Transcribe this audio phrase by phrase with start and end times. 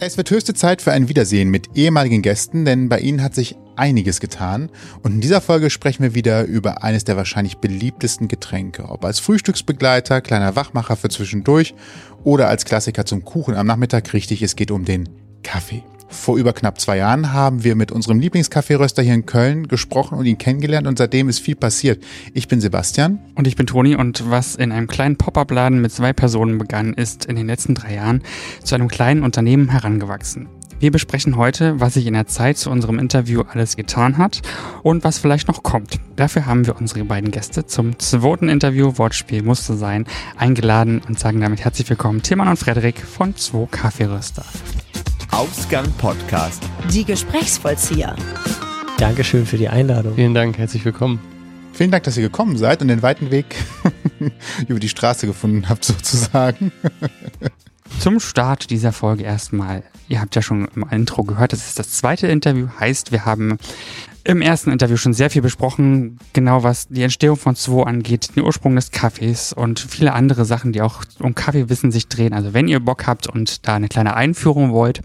[0.00, 3.56] Es wird höchste Zeit für ein Wiedersehen mit ehemaligen Gästen, denn bei ihnen hat sich
[3.74, 4.70] einiges getan.
[5.02, 8.88] Und in dieser Folge sprechen wir wieder über eines der wahrscheinlich beliebtesten Getränke.
[8.88, 11.74] Ob als Frühstücksbegleiter, kleiner Wachmacher für zwischendurch
[12.22, 14.12] oder als Klassiker zum Kuchen am Nachmittag.
[14.12, 15.08] Richtig, es geht um den
[15.42, 15.82] Kaffee.
[16.10, 20.24] Vor über knapp zwei Jahren haben wir mit unserem Lieblingskaffeeröster hier in Köln gesprochen und
[20.24, 22.02] ihn kennengelernt und seitdem ist viel passiert.
[22.32, 23.18] Ich bin Sebastian.
[23.34, 27.26] Und ich bin Toni und was in einem kleinen Pop-up-Laden mit zwei Personen begann, ist
[27.26, 28.22] in den letzten drei Jahren
[28.64, 30.48] zu einem kleinen Unternehmen herangewachsen.
[30.80, 34.42] Wir besprechen heute, was sich in der Zeit zu unserem Interview alles getan hat
[34.82, 35.98] und was vielleicht noch kommt.
[36.14, 41.40] Dafür haben wir unsere beiden Gäste zum zweiten Interview Wortspiel musste sein eingeladen und sagen
[41.40, 44.44] damit herzlich willkommen Tilman und Frederik von 2 Kaffeeröster.
[45.30, 46.62] Ausgang Podcast.
[46.92, 48.16] Die Gesprächsvollzieher.
[48.98, 50.14] Dankeschön für die Einladung.
[50.14, 51.20] Vielen Dank, herzlich willkommen.
[51.72, 53.56] Vielen Dank, dass ihr gekommen seid und den weiten Weg
[54.68, 56.72] über die Straße gefunden habt, sozusagen.
[58.00, 59.82] Zum Start dieser Folge erstmal.
[60.08, 62.68] Ihr habt ja schon im Intro gehört, das ist das zweite Interview.
[62.80, 63.58] Heißt, wir haben
[64.24, 68.44] im ersten Interview schon sehr viel besprochen, genau was die Entstehung von Zwo angeht, den
[68.44, 72.32] Ursprung des Kaffees und viele andere Sachen, die auch um Kaffeewissen sich drehen.
[72.32, 75.02] Also wenn ihr Bock habt und da eine kleine Einführung wollt,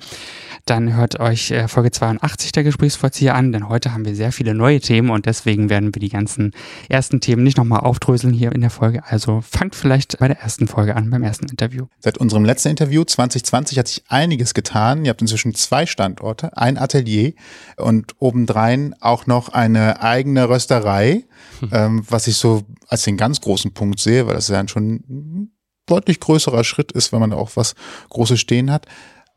[0.65, 4.53] dann hört euch äh, Folge 82 der Gesprächsvollzieher an, denn heute haben wir sehr viele
[4.53, 6.51] neue Themen und deswegen werden wir die ganzen
[6.87, 9.03] ersten Themen nicht nochmal aufdröseln hier in der Folge.
[9.05, 11.87] Also fangt vielleicht bei der ersten Folge an, beim ersten Interview.
[11.99, 15.03] Seit unserem letzten Interview 2020 hat sich einiges getan.
[15.03, 17.33] Ihr habt inzwischen zwei Standorte, ein Atelier
[17.75, 21.25] und obendrein auch noch eine eigene Rösterei,
[21.59, 21.69] hm.
[21.71, 25.51] ähm, was ich so als den ganz großen Punkt sehe, weil das ja schon ein
[25.85, 27.75] deutlich größerer Schritt ist, wenn man auch was
[28.09, 28.85] Großes stehen hat.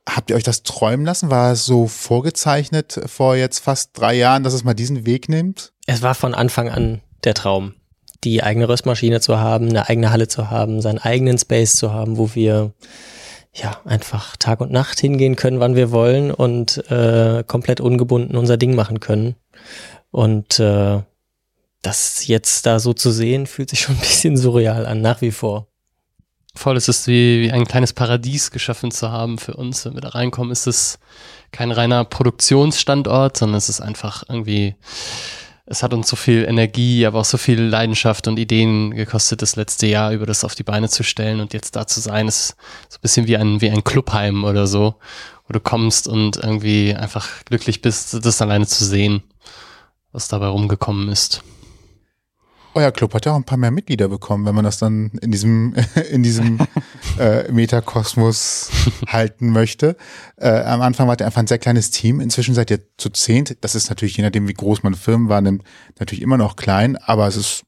[0.09, 1.31] Habt ihr euch das träumen lassen?
[1.31, 5.73] War es so vorgezeichnet vor jetzt fast drei Jahren, dass es mal diesen Weg nimmt?
[5.87, 7.75] Es war von Anfang an der Traum,
[8.23, 12.19] die eigene Röstmaschine zu haben, eine eigene Halle zu haben, seinen eigenen Space zu haben,
[12.19, 12.73] wo wir
[13.53, 18.57] ja einfach Tag und Nacht hingehen können, wann wir wollen und äh, komplett ungebunden unser
[18.57, 19.35] Ding machen können.
[20.11, 21.03] Und äh,
[21.83, 25.31] das jetzt da so zu sehen, fühlt sich schon ein bisschen surreal an, nach wie
[25.31, 25.69] vor.
[26.55, 29.85] Voll, es ist wie, wie ein kleines Paradies geschaffen zu haben für uns.
[29.85, 30.99] Wenn wir da reinkommen, ist es
[31.53, 34.75] kein reiner Produktionsstandort, sondern es ist einfach irgendwie,
[35.67, 39.57] es hat uns so viel Energie, aber auch so viel Leidenschaft und Ideen gekostet, das
[39.57, 42.57] letzte Jahr über das auf die Beine zu stellen und jetzt da zu sein, ist
[42.89, 44.95] so ein bisschen wie ein, wie ein Clubheim oder so,
[45.47, 49.23] wo du kommst und irgendwie einfach glücklich bist, das alleine zu sehen,
[50.17, 51.43] was dabei rumgekommen ist
[52.77, 55.33] euer Club hat ja auch ein paar mehr Mitglieder bekommen, wenn man das dann in
[55.33, 55.75] diesem,
[56.11, 56.59] in diesem
[57.19, 58.71] äh, Metakosmos
[59.07, 59.97] halten möchte.
[60.37, 62.21] Äh, am Anfang wart ihr einfach ein sehr kleines Team.
[62.21, 63.57] Inzwischen seid ihr zu zehnt.
[63.63, 65.65] Das ist natürlich, je nachdem, wie groß man Firmen wahrnimmt,
[65.99, 67.65] natürlich immer noch klein, aber es ist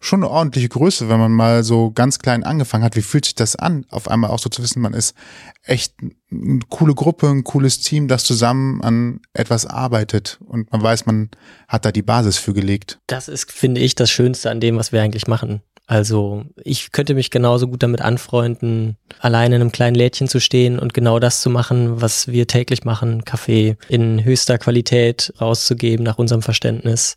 [0.00, 2.96] schon eine ordentliche Größe, wenn man mal so ganz klein angefangen hat.
[2.96, 3.84] Wie fühlt sich das an?
[3.90, 5.14] Auf einmal auch so zu wissen, man ist
[5.62, 5.94] echt
[6.32, 11.30] eine coole Gruppe, ein cooles Team, das zusammen an etwas arbeitet und man weiß, man
[11.68, 12.98] hat da die Basis für gelegt.
[13.06, 15.62] Das ist, finde ich, das Schönste an dem, was wir eigentlich machen.
[15.90, 20.78] Also ich könnte mich genauso gut damit anfreunden, alleine in einem kleinen Lädchen zu stehen
[20.78, 26.16] und genau das zu machen, was wir täglich machen, Kaffee in höchster Qualität rauszugeben nach
[26.16, 27.16] unserem Verständnis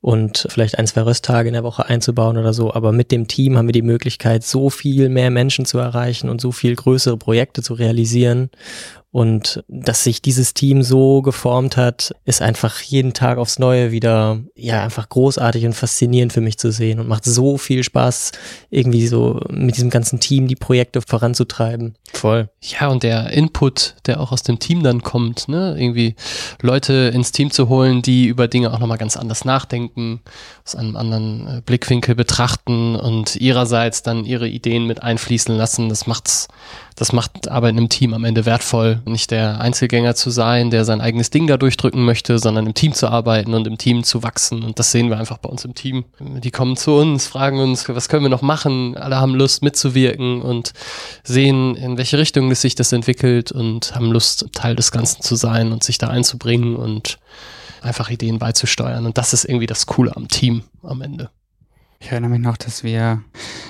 [0.00, 2.72] und vielleicht ein, zwei Rösttage in der Woche einzubauen oder so.
[2.72, 6.40] Aber mit dem Team haben wir die Möglichkeit, so viel mehr Menschen zu erreichen und
[6.40, 8.50] so viel größere Projekte zu realisieren.
[9.12, 14.40] Und dass sich dieses Team so geformt hat, ist einfach jeden Tag aufs Neue wieder,
[14.56, 18.32] ja, einfach großartig und faszinierend für mich zu sehen und macht so viel Spaß,
[18.70, 21.94] irgendwie so mit diesem ganzen Team die Projekte voranzutreiben.
[22.14, 22.48] Voll.
[22.62, 26.16] Ja, und der Input, der auch aus dem Team dann kommt, ne, irgendwie
[26.62, 30.22] Leute ins Team zu holen, die über Dinge auch nochmal ganz anders nachdenken,
[30.64, 36.06] aus einem anderen äh, Blickwinkel betrachten und ihrerseits dann ihre Ideen mit einfließen lassen, das
[36.06, 36.48] macht's
[36.96, 39.00] das macht Arbeit im Team am Ende wertvoll.
[39.04, 42.92] Nicht der Einzelgänger zu sein, der sein eigenes Ding da durchdrücken möchte, sondern im Team
[42.92, 44.62] zu arbeiten und im Team zu wachsen.
[44.62, 46.04] Und das sehen wir einfach bei uns im Team.
[46.20, 48.96] Die kommen zu uns, fragen uns, was können wir noch machen?
[48.96, 50.72] Alle haben Lust mitzuwirken und
[51.24, 55.72] sehen, in welche Richtung sich das entwickelt und haben Lust, Teil des Ganzen zu sein
[55.72, 57.18] und sich da einzubringen und
[57.80, 59.06] einfach Ideen beizusteuern.
[59.06, 61.30] Und das ist irgendwie das Coole am Team am Ende.
[62.02, 63.22] Ich erinnere mich noch, dass wir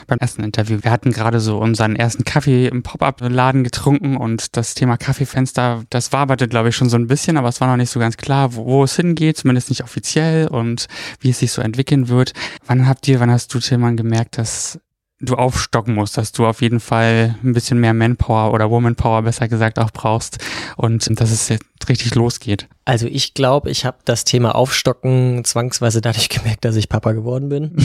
[0.07, 4.73] beim ersten Interview, wir hatten gerade so unseren ersten Kaffee im Pop-up-Laden getrunken und das
[4.73, 7.91] Thema Kaffeefenster, das waberte, glaube ich, schon so ein bisschen, aber es war noch nicht
[7.91, 10.87] so ganz klar, wo, wo es hingeht, zumindest nicht offiziell und
[11.21, 12.33] wie es sich so entwickeln wird.
[12.67, 14.81] Wann habt ihr, wann hast du, Tillmann, gemerkt, dass
[15.23, 19.49] du aufstocken musst, dass du auf jeden Fall ein bisschen mehr Manpower oder Womanpower besser
[19.49, 20.39] gesagt auch brauchst
[20.77, 22.69] und dass es jetzt richtig losgeht?
[22.85, 27.49] Also ich glaube, ich habe das Thema Aufstocken zwangsweise dadurch gemerkt, dass ich Papa geworden
[27.49, 27.77] bin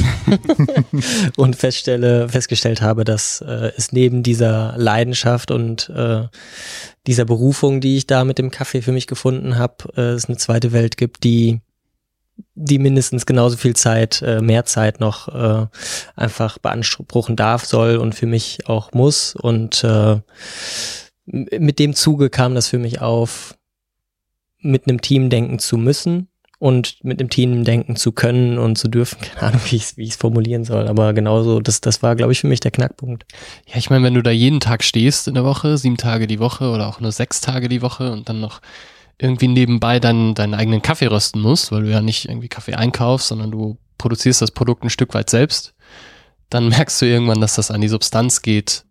[1.38, 6.24] und feststelle, festgestellt habe, dass äh, es neben dieser Leidenschaft und äh,
[7.06, 10.38] dieser Berufung, die ich da mit dem Kaffee für mich gefunden habe, äh, es eine
[10.38, 11.62] zweite Welt gibt, die
[12.56, 15.68] die mindestens genauso viel Zeit, äh, mehr Zeit noch äh,
[16.16, 19.36] einfach beanspruchen darf, soll und für mich auch muss.
[19.36, 20.20] Und äh,
[21.26, 23.58] mit dem Zuge kam das für mich auf,
[24.60, 26.30] mit einem Team denken zu müssen
[26.60, 29.20] und mit einem Team denken zu können und zu dürfen.
[29.36, 32.40] Keine Ahnung, wie ich es wie formulieren soll, aber genauso, das, das war, glaube ich,
[32.40, 33.26] für mich der Knackpunkt.
[33.68, 36.40] Ja, ich meine, wenn du da jeden Tag stehst in der Woche, sieben Tage die
[36.40, 38.62] Woche oder auch nur sechs Tage die Woche und dann noch
[39.20, 43.30] irgendwie nebenbei dann deinen eigenen Kaffee rösten musst, weil du ja nicht irgendwie Kaffee einkaufst,
[43.30, 45.74] sondern du produzierst das Produkt ein Stück weit selbst,
[46.50, 48.86] dann merkst du irgendwann, dass das an die Substanz geht.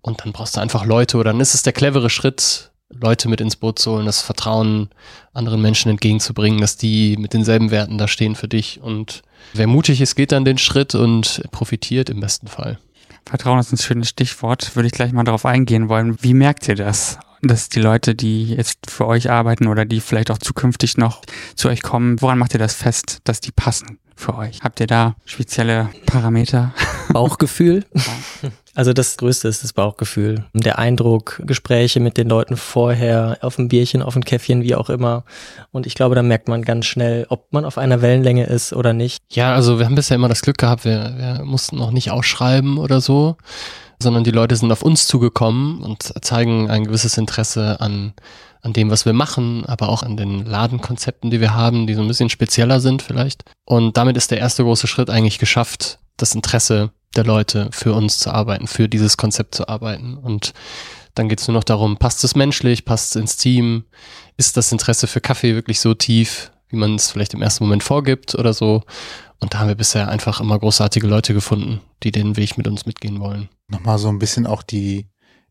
[0.00, 3.40] Und dann brauchst du einfach Leute oder dann ist es der clevere Schritt, Leute mit
[3.40, 4.88] ins Boot zu holen, das Vertrauen
[5.34, 8.80] anderen Menschen entgegenzubringen, dass die mit denselben Werten da stehen für dich.
[8.80, 9.22] Und
[9.52, 12.78] wer mutig ist, geht dann den Schritt und profitiert im besten Fall.
[13.26, 14.74] Vertrauen ist ein schönes Stichwort.
[14.76, 16.22] Würde ich gleich mal darauf eingehen wollen.
[16.22, 17.18] Wie merkt ihr das?
[17.42, 21.22] Dass die Leute, die jetzt für euch arbeiten oder die vielleicht auch zukünftig noch
[21.54, 24.62] zu euch kommen, woran macht ihr das fest, dass die passen für euch?
[24.62, 26.74] Habt ihr da spezielle Parameter?
[27.12, 27.84] Bauchgefühl.
[28.78, 30.44] Also das Größte ist das Bauchgefühl.
[30.54, 34.88] Der Eindruck, Gespräche mit den Leuten vorher, auf ein Bierchen, auf ein Käffchen, wie auch
[34.88, 35.24] immer.
[35.72, 38.92] Und ich glaube, da merkt man ganz schnell, ob man auf einer Wellenlänge ist oder
[38.92, 39.18] nicht.
[39.32, 42.78] Ja, also wir haben bisher immer das Glück gehabt, wir, wir mussten noch nicht ausschreiben
[42.78, 43.36] oder so,
[44.00, 48.12] sondern die Leute sind auf uns zugekommen und zeigen ein gewisses Interesse an,
[48.62, 52.02] an dem, was wir machen, aber auch an den Ladenkonzepten, die wir haben, die so
[52.02, 53.42] ein bisschen spezieller sind vielleicht.
[53.64, 58.18] Und damit ist der erste große Schritt eigentlich geschafft, das Interesse der Leute für uns
[58.18, 60.16] zu arbeiten, für dieses Konzept zu arbeiten.
[60.16, 60.54] Und
[61.14, 63.84] dann geht es nur noch darum, passt es menschlich, passt es ins Team,
[64.36, 67.82] ist das Interesse für Kaffee wirklich so tief, wie man es vielleicht im ersten Moment
[67.82, 68.84] vorgibt oder so.
[69.40, 72.86] Und da haben wir bisher einfach immer großartige Leute gefunden, die den Weg mit uns
[72.86, 73.48] mitgehen wollen.
[73.68, 75.06] Nochmal so ein bisschen auch die,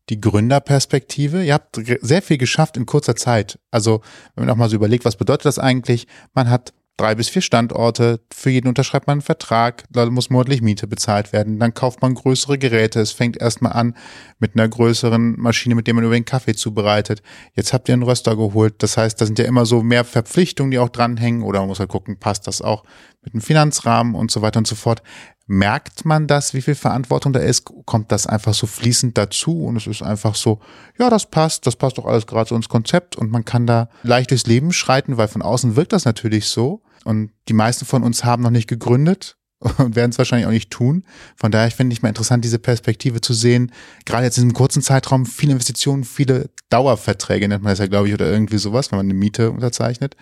[0.08, 1.44] die Gründerperspektive.
[1.44, 3.58] Ihr habt sehr viel geschafft in kurzer Zeit.
[3.70, 4.00] Also,
[4.34, 6.06] wenn man auch mal so überlegt, was bedeutet das eigentlich?
[6.34, 8.20] Man hat drei bis vier Standorte.
[8.34, 9.84] Für jeden unterschreibt man einen Vertrag.
[9.90, 11.58] Da muss monatlich Miete bezahlt werden.
[11.58, 13.00] Dann kauft man größere Geräte.
[13.00, 13.96] Es fängt erstmal an
[14.38, 17.22] mit einer größeren Maschine, mit der man über den Kaffee zubereitet.
[17.54, 18.82] Jetzt habt ihr einen Röster geholt.
[18.82, 21.42] Das heißt, da sind ja immer so mehr Verpflichtungen, die auch dranhängen.
[21.42, 22.84] Oder man muss halt gucken, passt das auch
[23.22, 25.02] mit dem Finanzrahmen und so weiter und so fort.
[25.46, 27.64] Merkt man das, wie viel Verantwortung da ist?
[27.86, 30.60] Kommt das einfach so fließend dazu und es ist einfach so,
[30.98, 33.88] ja, das passt, das passt doch alles gerade so ins Konzept und man kann da
[34.02, 36.82] leicht durchs Leben schreiten, weil von außen wirkt das natürlich so.
[37.04, 39.36] Und die meisten von uns haben noch nicht gegründet
[39.78, 41.04] und werden es wahrscheinlich auch nicht tun.
[41.36, 43.72] Von daher finde ich mal interessant, diese Perspektive zu sehen.
[44.04, 48.08] Gerade jetzt in einem kurzen Zeitraum viele Investitionen, viele Dauerverträge nennt man das ja, glaube
[48.08, 50.16] ich, oder irgendwie sowas, wenn man eine Miete unterzeichnet.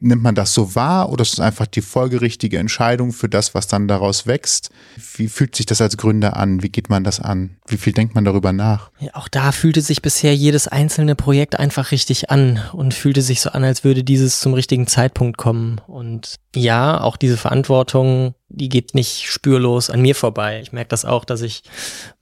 [0.00, 3.66] Nimmt man das so wahr oder ist es einfach die folgerichtige Entscheidung für das, was
[3.66, 4.70] dann daraus wächst?
[5.16, 6.62] Wie fühlt sich das als Gründer an?
[6.62, 7.56] Wie geht man das an?
[7.66, 8.90] Wie viel denkt man darüber nach?
[8.98, 13.40] Ja, auch da fühlte sich bisher jedes einzelne Projekt einfach richtig an und fühlte sich
[13.40, 15.80] so an, als würde dieses zum richtigen Zeitpunkt kommen.
[15.86, 20.60] Und ja, auch diese Verantwortung, die geht nicht spürlos an mir vorbei.
[20.60, 21.62] Ich merke das auch, dass ich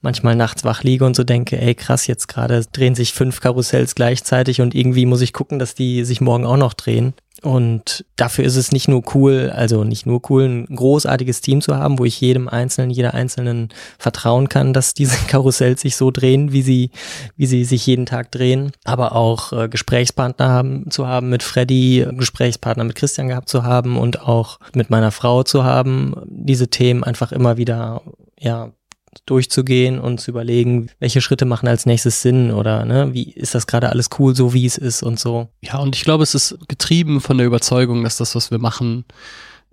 [0.01, 3.95] manchmal nachts wach liege und so denke, ey krass, jetzt gerade drehen sich fünf Karussells
[3.95, 7.13] gleichzeitig und irgendwie muss ich gucken, dass die sich morgen auch noch drehen.
[7.41, 11.75] Und dafür ist es nicht nur cool, also nicht nur cool, ein großartiges Team zu
[11.75, 16.51] haben, wo ich jedem Einzelnen, jeder Einzelnen vertrauen kann, dass diese Karussells sich so drehen,
[16.51, 16.91] wie sie,
[17.37, 18.71] wie sie sich jeden Tag drehen.
[18.83, 23.97] Aber auch äh, Gesprächspartner haben, zu haben mit Freddy, Gesprächspartner mit Christian gehabt zu haben
[23.97, 28.03] und auch mit meiner Frau zu haben, diese Themen einfach immer wieder,
[28.39, 28.71] ja,
[29.25, 33.67] durchzugehen und zu überlegen, welche Schritte machen als nächstes Sinn oder ne, wie ist das
[33.67, 35.49] gerade alles cool, so wie es ist und so.
[35.61, 39.05] Ja, und ich glaube, es ist getrieben von der Überzeugung, dass das, was wir machen,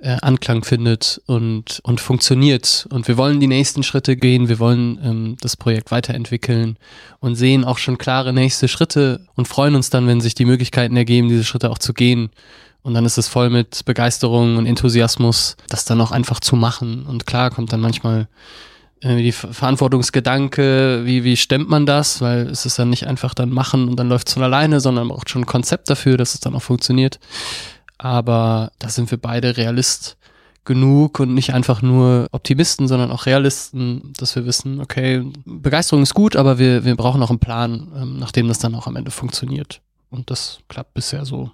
[0.01, 2.87] äh, Anklang findet und, und funktioniert.
[2.91, 6.77] Und wir wollen die nächsten Schritte gehen, wir wollen ähm, das Projekt weiterentwickeln
[7.21, 10.97] und sehen auch schon klare nächste Schritte und freuen uns dann, wenn sich die Möglichkeiten
[10.97, 12.31] ergeben, diese Schritte auch zu gehen.
[12.83, 17.05] Und dann ist es voll mit Begeisterung und Enthusiasmus, das dann auch einfach zu machen.
[17.05, 18.29] Und klar kommt dann manchmal
[19.03, 23.89] die Verantwortungsgedanke, wie, wie stemmt man das, weil es ist dann nicht einfach dann machen
[23.89, 26.41] und dann läuft es von alleine, sondern man braucht schon ein Konzept dafür, dass es
[26.41, 27.19] dann auch funktioniert.
[27.99, 30.17] Aber da sind wir beide Realist
[30.65, 36.15] genug und nicht einfach nur Optimisten, sondern auch Realisten, dass wir wissen, okay, Begeisterung ist
[36.15, 39.11] gut, aber wir, wir brauchen auch einen Plan, ähm, nachdem das dann auch am Ende
[39.11, 39.81] funktioniert.
[40.11, 41.51] Und das klappt bisher so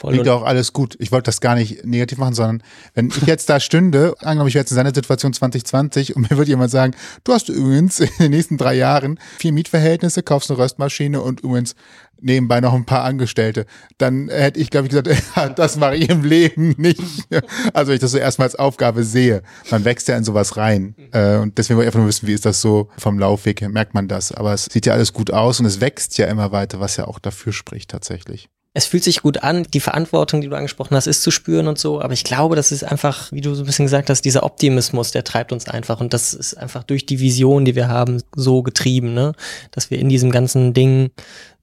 [0.00, 0.96] Voll Klingt auch alles gut.
[0.98, 2.62] Ich wollte das gar nicht negativ machen, sondern
[2.94, 6.38] wenn ich jetzt da stünde, angenommen, ich wäre jetzt in seiner Situation 2020 und mir
[6.38, 10.58] würde jemand sagen, du hast übrigens in den nächsten drei Jahren vier Mietverhältnisse, kaufst eine
[10.58, 11.74] Röstmaschine und übrigens
[12.18, 13.66] nebenbei noch ein paar Angestellte,
[13.98, 17.02] dann hätte ich, glaube ich, gesagt, ja, das mache ich im Leben nicht.
[17.74, 19.42] Also wenn ich das so erstmal als Aufgabe sehe.
[19.70, 20.94] Man wächst ja in sowas rein.
[21.12, 23.68] Äh, Und deswegen wollte ich einfach nur wissen, wie ist das so vom Laufweg her,
[23.68, 24.32] merkt man das.
[24.32, 27.06] Aber es sieht ja alles gut aus und es wächst ja immer weiter, was ja
[27.06, 28.48] auch dafür spricht tatsächlich.
[28.72, 29.64] Es fühlt sich gut an.
[29.74, 32.00] Die Verantwortung, die du angesprochen hast, ist zu spüren und so.
[32.00, 35.10] Aber ich glaube, das ist einfach, wie du so ein bisschen gesagt hast, dieser Optimismus,
[35.10, 36.00] der treibt uns einfach.
[36.00, 39.32] Und das ist einfach durch die Vision, die wir haben, so getrieben, ne?
[39.72, 41.10] Dass wir in diesem ganzen Ding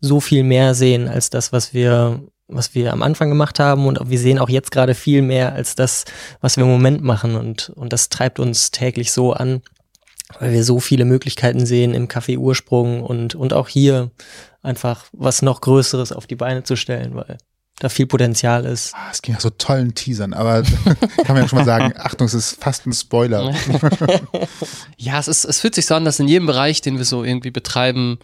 [0.02, 4.10] so viel mehr sehen als das, was wir was wir am Anfang gemacht haben und
[4.10, 6.06] wir sehen auch jetzt gerade viel mehr als das,
[6.40, 9.62] was wir im Moment machen und, und das treibt uns täglich so an,
[10.40, 14.12] weil wir so viele Möglichkeiten sehen im Café Ursprung und, und auch hier
[14.62, 17.38] einfach was noch Größeres auf die Beine zu stellen, weil
[17.80, 18.94] da viel Potenzial ist.
[18.96, 20.64] Ah, Es ging ja so tollen Teasern, aber
[21.24, 23.54] kann man ja schon mal sagen, Achtung, es ist fast ein Spoiler.
[24.98, 27.24] Ja, es ist, es fühlt sich so an, dass in jedem Bereich, den wir so
[27.24, 28.18] irgendwie betreiben,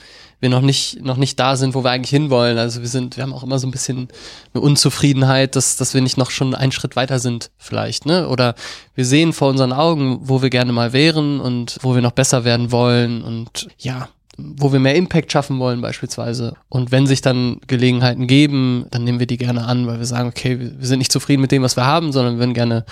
[0.43, 2.57] wir noch nicht, noch nicht da sind, wo wir eigentlich hinwollen.
[2.57, 4.09] Also wir sind, wir haben auch immer so ein bisschen
[4.53, 8.27] eine Unzufriedenheit, dass, dass wir nicht noch schon einen Schritt weiter sind, vielleicht, ne?
[8.27, 8.53] Oder
[8.93, 12.43] wir sehen vor unseren Augen, wo wir gerne mal wären und wo wir noch besser
[12.43, 16.55] werden wollen und ja, wo wir mehr Impact schaffen wollen beispielsweise.
[16.69, 20.29] Und wenn sich dann Gelegenheiten geben, dann nehmen wir die gerne an, weil wir sagen,
[20.29, 22.85] okay, wir sind nicht zufrieden mit dem, was wir haben, sondern wir würden gerne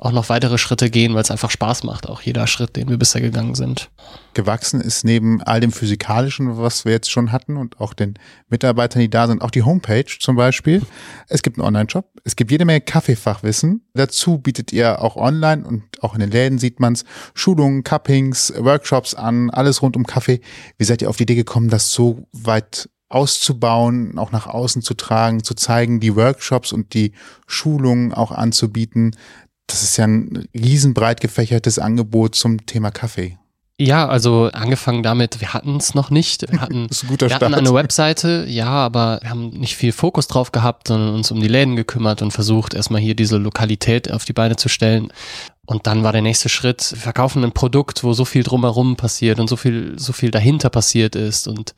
[0.00, 2.98] auch noch weitere Schritte gehen, weil es einfach Spaß macht, auch jeder Schritt, den wir
[2.98, 3.90] bisher gegangen sind.
[4.34, 8.14] Gewachsen ist neben all dem Physikalischen, was wir jetzt schon hatten und auch den
[8.48, 10.82] Mitarbeitern, die da sind, auch die Homepage zum Beispiel.
[11.28, 13.82] Es gibt einen Online-Shop, es gibt jede Menge Kaffeefachwissen.
[13.94, 19.14] Dazu bietet ihr auch online und auch in den Läden sieht man's Schulungen, Cuppings, Workshops
[19.14, 20.40] an, alles rund um Kaffee.
[20.76, 24.94] Wie seid ihr auf die Idee gekommen, das so weit auszubauen, auch nach außen zu
[24.94, 27.12] tragen, zu zeigen, die Workshops und die
[27.46, 29.16] Schulungen auch anzubieten?
[29.66, 33.38] Das ist ja ein riesenbreit gefächertes Angebot zum Thema Kaffee.
[33.80, 36.50] Ja, also angefangen damit, wir hatten es noch nicht.
[36.50, 39.76] Wir hatten, Das ist ein guter wir hatten eine Webseite, ja, aber wir haben nicht
[39.76, 43.36] viel Fokus drauf gehabt, sondern uns um die Läden gekümmert und versucht, erstmal hier diese
[43.36, 45.12] Lokalität auf die Beine zu stellen.
[45.68, 49.38] Und dann war der nächste Schritt, wir verkaufen ein Produkt, wo so viel drumherum passiert
[49.38, 51.46] und so viel, so viel dahinter passiert ist.
[51.46, 51.74] Und,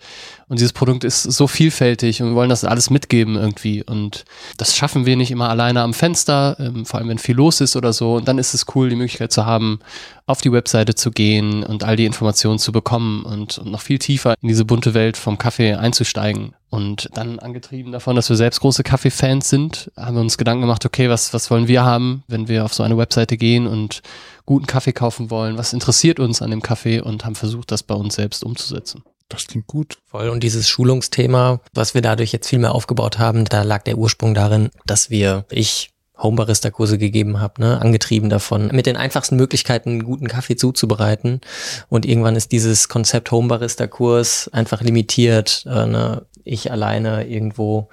[0.47, 3.83] und dieses Produkt ist so vielfältig und wir wollen das alles mitgeben irgendwie.
[3.83, 4.27] Und
[4.59, 7.75] das schaffen wir nicht immer alleine am Fenster, ähm, vor allem wenn viel los ist
[7.75, 8.15] oder so.
[8.15, 9.81] Und dann ist es cool, die Möglichkeit zu haben,
[10.25, 13.99] auf die Webseite zu gehen und all die Informationen zu bekommen und, und noch viel
[13.99, 16.55] tiefer in diese bunte Welt vom Kaffee einzusteigen.
[16.71, 20.87] Und dann angetrieben davon, dass wir selbst große Kaffee-Fans sind, haben wir uns Gedanken gemacht,
[20.87, 24.03] okay, was, was wollen wir haben, wenn wir auf so eine Webseite gehen und
[24.47, 25.59] guten Kaffee kaufen wollen?
[25.59, 27.01] Was interessiert uns an dem Kaffee?
[27.01, 29.03] Und haben versucht, das bei uns selbst umzusetzen.
[29.29, 29.99] Das klingt gut.
[30.07, 30.29] Voll.
[30.29, 34.35] Und dieses Schulungsthema, was wir dadurch jetzt viel mehr aufgebaut haben, da lag der Ursprung
[34.35, 35.91] darin, dass wir, ich
[36.23, 41.41] Homebarista-Kurse gegeben habe, ne, angetrieben davon, mit den einfachsten Möglichkeiten guten Kaffee zuzubereiten.
[41.89, 47.89] Und irgendwann ist dieses Konzept Homebarista-Kurs einfach limitiert, äh, ne, ich alleine irgendwo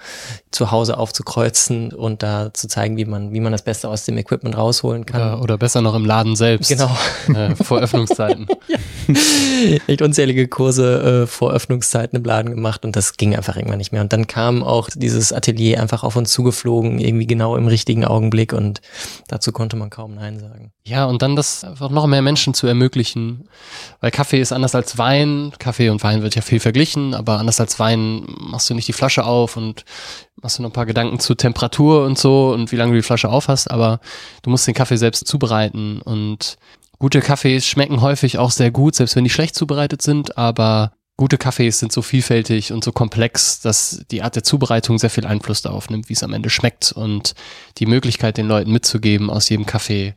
[0.51, 4.17] zu Hause aufzukreuzen und da zu zeigen, wie man, wie man das Beste aus dem
[4.17, 5.21] Equipment rausholen kann.
[5.21, 6.69] Oder, oder besser noch im Laden selbst.
[6.69, 6.89] Genau.
[7.33, 8.47] Äh, vor Öffnungszeiten.
[9.87, 13.91] echt unzählige Kurse äh, vor Öffnungszeiten im Laden gemacht und das ging einfach irgendwann nicht
[13.91, 14.01] mehr.
[14.01, 18.53] Und dann kam auch dieses Atelier einfach auf uns zugeflogen, irgendwie genau im richtigen Augenblick
[18.53, 18.81] und
[19.27, 20.71] dazu konnte man kaum Nein sagen.
[20.87, 23.49] Ja, und dann das einfach noch mehr Menschen zu ermöglichen.
[23.99, 25.51] Weil Kaffee ist anders als Wein.
[25.59, 28.93] Kaffee und Wein wird ja viel verglichen, aber anders als Wein machst du nicht die
[28.93, 29.83] Flasche auf und
[30.41, 33.03] machst du noch ein paar Gedanken zu Temperatur und so und wie lange du die
[33.03, 33.99] Flasche auf hast, aber
[34.43, 36.57] du musst den Kaffee selbst zubereiten und
[36.99, 41.37] gute Kaffees schmecken häufig auch sehr gut, selbst wenn die schlecht zubereitet sind, aber gute
[41.37, 45.63] Kaffees sind so vielfältig und so komplex, dass die Art der Zubereitung sehr viel Einfluss
[45.63, 47.33] darauf nimmt, wie es am Ende schmeckt und
[47.79, 50.15] die Möglichkeit den Leuten mitzugeben, aus jedem Kaffee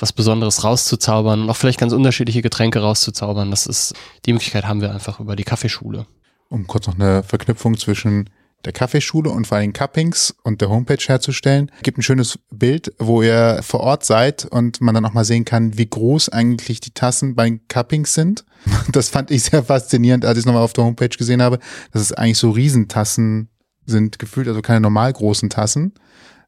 [0.00, 3.50] was Besonderes rauszuzaubern und auch vielleicht ganz unterschiedliche Getränke rauszuzaubern.
[3.50, 3.94] Das ist,
[4.26, 6.06] die Möglichkeit haben wir einfach über die Kaffeeschule.
[6.48, 8.28] Um kurz noch eine Verknüpfung zwischen
[8.64, 11.70] der Kaffeeschule und vor allem Cuppings und der Homepage herzustellen.
[11.82, 15.44] Gibt ein schönes Bild, wo ihr vor Ort seid und man dann auch mal sehen
[15.44, 18.44] kann, wie groß eigentlich die Tassen bei Cuppings sind.
[18.92, 21.58] Das fand ich sehr faszinierend, als ich es nochmal auf der Homepage gesehen habe,
[21.92, 23.48] dass es eigentlich so Riesentassen
[23.86, 25.94] sind, gefühlt, also keine normal großen Tassen.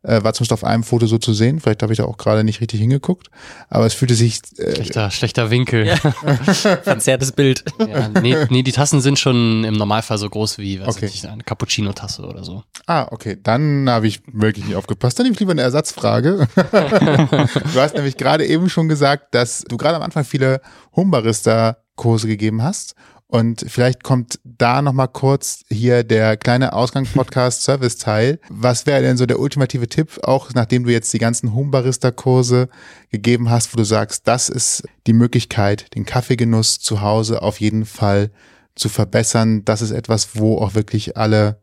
[0.04, 1.60] Äh, war zumindest auf einem Foto so zu sehen.
[1.60, 3.28] Vielleicht habe ich da auch gerade nicht richtig hingeguckt.
[3.68, 5.86] Aber es fühlte sich äh, Schlechter, schlechter Winkel.
[5.86, 5.96] Ja.
[6.82, 7.64] Verzerrtes Bild.
[7.78, 11.06] Ja, nee, nee, die Tassen sind schon im Normalfall so groß wie was Okay.
[11.06, 12.64] weiß ich, eine Cappuccino-Tasse oder so.
[12.86, 15.18] Ah, okay, dann habe ich wirklich nicht aufgepasst.
[15.18, 16.48] Dann nehme ich lieber eine Ersatzfrage.
[16.56, 20.60] du hast nämlich gerade eben schon gesagt, dass du gerade am Anfang viele
[20.96, 22.94] Homebarista-Kurse gegeben hast
[23.32, 28.38] Und vielleicht kommt da nochmal kurz hier der kleine Ausgang-Podcast-Service-Teil.
[28.50, 32.68] Was wäre denn so der ultimative Tipp, auch nachdem du jetzt die ganzen Home-Barista-Kurse
[33.08, 37.86] gegeben hast, wo du sagst, das ist die Möglichkeit, den Kaffeegenuss zu Hause auf jeden
[37.86, 38.30] Fall
[38.74, 39.64] zu verbessern.
[39.64, 41.62] Das ist etwas, wo auch wirklich alle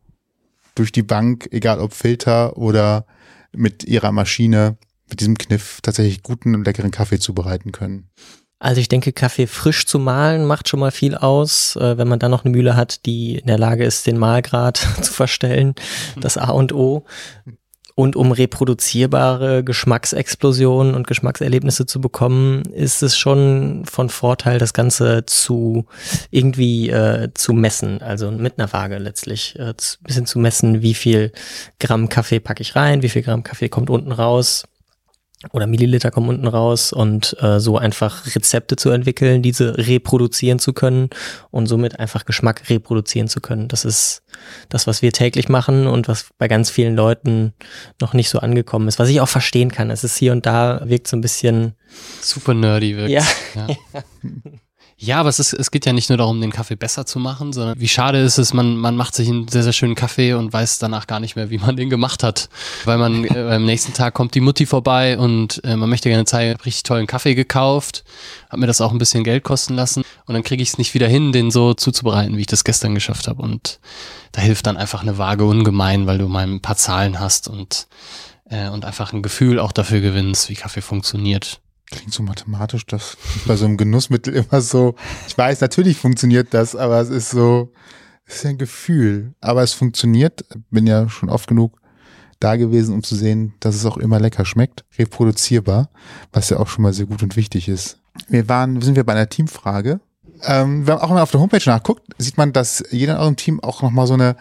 [0.73, 3.05] durch die Bank, egal ob Filter oder
[3.51, 4.75] mit ihrer Maschine,
[5.07, 8.09] mit diesem Kniff tatsächlich guten und leckeren Kaffee zubereiten können.
[8.59, 12.19] Also ich denke, Kaffee frisch zu mahlen macht schon mal viel aus, äh, wenn man
[12.19, 15.75] dann noch eine Mühle hat, die in der Lage ist, den Mahlgrad zu verstellen,
[16.19, 17.05] das A und O.
[17.95, 25.25] Und um reproduzierbare Geschmacksexplosionen und Geschmackserlebnisse zu bekommen, ist es schon von Vorteil, das Ganze
[25.25, 25.85] zu
[26.31, 30.93] irgendwie äh, zu messen, also mit einer Waage letztlich, äh, ein bisschen zu messen, wie
[30.93, 31.33] viel
[31.79, 34.63] Gramm Kaffee packe ich rein, wie viel Gramm Kaffee kommt unten raus
[35.53, 40.73] oder Milliliter kommen unten raus und äh, so einfach Rezepte zu entwickeln, diese reproduzieren zu
[40.73, 41.09] können
[41.49, 43.69] und somit einfach Geschmack reproduzieren zu können.
[43.69, 44.23] Das ist
[44.67, 47.53] das, was wir täglich machen und was bei ganz vielen Leuten
[48.01, 49.91] noch nicht so angekommen ist, was ich auch verstehen kann.
[49.91, 51.73] Es ist hier und da wirkt so ein bisschen
[52.21, 53.11] super nerdy wirkt.
[53.11, 53.23] Ja.
[53.55, 53.67] ja.
[55.01, 57.53] Ja, aber es, ist, es geht ja nicht nur darum, den Kaffee besser zu machen,
[57.53, 60.51] sondern wie schade ist es, man, man macht sich einen sehr, sehr schönen Kaffee und
[60.51, 62.49] weiß danach gar nicht mehr, wie man den gemacht hat.
[62.83, 66.25] Weil man äh, am nächsten Tag kommt die Mutti vorbei und äh, man möchte gerne
[66.25, 68.03] zeigen, ich richtig tollen Kaffee gekauft,
[68.49, 70.93] habe mir das auch ein bisschen Geld kosten lassen und dann kriege ich es nicht
[70.93, 73.41] wieder hin, den so zuzubereiten, wie ich das gestern geschafft habe.
[73.41, 73.79] Und
[74.33, 77.87] da hilft dann einfach eine Waage ungemein, weil du mal ein paar Zahlen hast und,
[78.49, 81.61] äh, und einfach ein Gefühl auch dafür gewinnst, wie Kaffee funktioniert.
[81.91, 83.17] Klingt so mathematisch, dass
[83.47, 84.95] bei so einem Genussmittel immer so,
[85.27, 87.71] ich weiß, natürlich funktioniert das, aber es ist so,
[88.25, 89.33] es ist ein Gefühl.
[89.41, 91.79] Aber es funktioniert, bin ja schon oft genug
[92.39, 95.89] da gewesen, um zu sehen, dass es auch immer lecker schmeckt, reproduzierbar,
[96.31, 97.99] was ja auch schon mal sehr gut und wichtig ist.
[98.27, 99.99] Wir waren, sind wir bei einer Teamfrage.
[100.43, 103.35] Ähm, wenn man auch mal auf der Homepage nachguckt, sieht man, dass jeder in eurem
[103.35, 104.37] Team auch nochmal so eine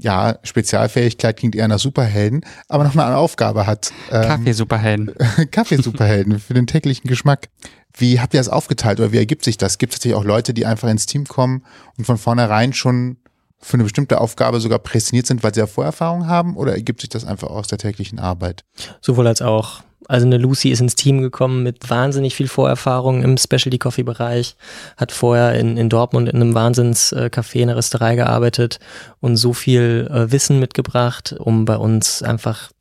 [0.00, 3.92] ja, Spezialfähigkeit klingt eher nach Superhelden, aber noch eine Aufgabe hat.
[4.10, 5.14] Ähm, Kaffeesuperhelden.
[5.50, 7.48] Kaffeesuperhelden für den täglichen Geschmack.
[7.96, 9.78] Wie habt ihr das aufgeteilt oder wie ergibt sich das?
[9.78, 11.64] Gibt es natürlich auch Leute, die einfach ins Team kommen
[11.98, 13.16] und von vornherein schon
[13.60, 17.10] für eine bestimmte Aufgabe sogar prädestiniert sind, weil sie ja Vorerfahrung haben oder ergibt sich
[17.10, 18.64] das einfach aus der täglichen Arbeit?
[19.00, 19.82] Sowohl als auch.
[20.08, 24.56] Also eine Lucy ist ins Team gekommen mit wahnsinnig viel Vorerfahrung im Specialty Coffee Bereich,
[24.96, 28.80] hat vorher in, in Dortmund in einem Wahnsinns-Café, in einer Rösterei gearbeitet
[29.20, 32.72] und so viel äh, Wissen mitgebracht, um bei uns einfach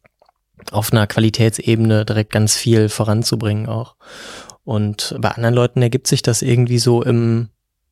[0.72, 3.96] auf einer Qualitätsebene direkt ganz viel voranzubringen auch.
[4.64, 7.50] Und bei anderen Leuten ergibt sich das irgendwie so im,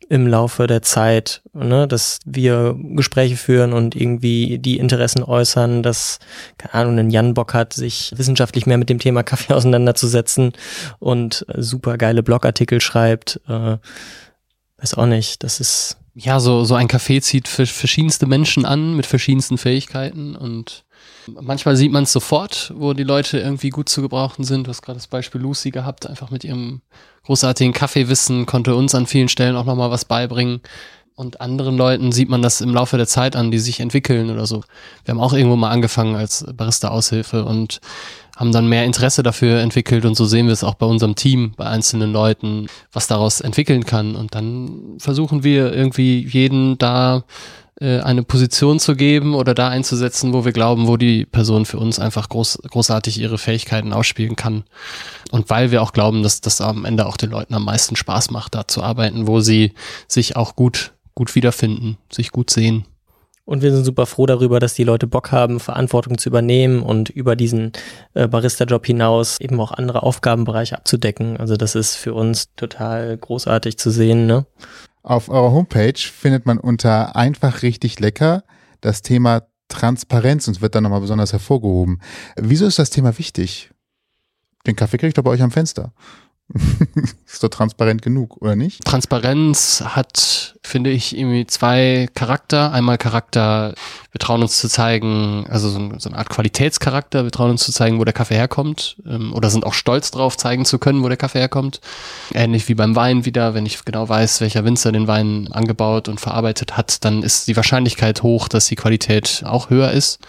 [0.10, 6.20] im Laufe der Zeit, ne, dass wir Gespräche führen und irgendwie die Interessen äußern, dass,
[6.58, 10.54] keine Ahnung, ein Jan Bock hat, sich wissenschaftlich mehr mit dem Thema Kaffee auseinanderzusetzen
[11.00, 13.42] und super geile Blogartikel schreibt.
[13.48, 13.78] Äh,
[14.78, 15.98] weiß auch nicht, das ist.
[16.20, 20.84] Ja, so, so ein Café zieht verschiedenste Menschen an mit verschiedensten Fähigkeiten und
[21.28, 24.68] Manchmal sieht man es sofort, wo die Leute irgendwie gut zu gebrauchen sind.
[24.68, 26.82] Du hast gerade das Beispiel Lucy gehabt, einfach mit ihrem
[27.26, 30.62] großartigen Kaffeewissen, konnte uns an vielen Stellen auch nochmal was beibringen.
[31.16, 34.46] Und anderen Leuten sieht man das im Laufe der Zeit an, die sich entwickeln oder
[34.46, 34.64] so.
[35.04, 37.82] Wir haben auch irgendwo mal angefangen als Barista-Aushilfe und
[38.36, 41.54] haben dann mehr Interesse dafür entwickelt und so sehen wir es auch bei unserem Team,
[41.58, 44.16] bei einzelnen Leuten, was daraus entwickeln kann.
[44.16, 47.24] Und dann versuchen wir irgendwie jeden da
[47.80, 52.00] eine Position zu geben oder da einzusetzen, wo wir glauben, wo die Person für uns
[52.00, 54.64] einfach groß, großartig ihre Fähigkeiten ausspielen kann.
[55.32, 58.32] Und weil wir auch glauben, dass das am Ende auch den Leuten am meisten Spaß
[58.32, 59.74] macht, da zu arbeiten, wo sie
[60.08, 62.86] sich auch gut, gut wiederfinden, sich gut sehen.
[63.48, 67.10] Und wir sind super froh darüber, dass die Leute Bock haben, Verantwortung zu übernehmen und
[67.10, 67.72] über diesen
[68.14, 71.38] äh, Barista-Job hinaus eben auch andere Aufgabenbereiche abzudecken.
[71.38, 74.26] Also das ist für uns total großartig zu sehen.
[74.26, 74.46] Ne?
[75.08, 78.44] Auf eurer Homepage findet man unter einfach richtig lecker
[78.82, 82.02] das Thema Transparenz und wird dann nochmal besonders hervorgehoben.
[82.36, 83.72] Wieso ist das Thema wichtig?
[84.66, 85.94] Den Kaffee kriegt ihr bei euch am Fenster.
[87.26, 88.84] ist doch transparent genug, oder nicht?
[88.86, 92.72] Transparenz hat, finde ich, irgendwie zwei Charakter.
[92.72, 93.74] Einmal Charakter,
[94.12, 97.74] wir trauen uns zu zeigen, also so, so eine Art Qualitätscharakter, wir trauen uns zu
[97.74, 101.10] zeigen, wo der Kaffee herkommt, ähm, oder sind auch stolz drauf, zeigen zu können, wo
[101.10, 101.82] der Kaffee herkommt.
[102.34, 106.22] Ähnlich wie beim Wein wieder, wenn ich genau weiß, welcher Winzer den Wein angebaut und
[106.22, 110.20] verarbeitet hat, dann ist die Wahrscheinlichkeit hoch, dass die Qualität auch höher ist.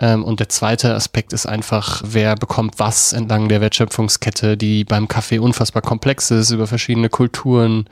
[0.00, 5.08] Ähm, und der zweite Aspekt ist einfach, wer bekommt was entlang der Wertschöpfungskette, die beim
[5.08, 7.88] Kaffee unfassbar komplex ist, über verschiedene Kulturen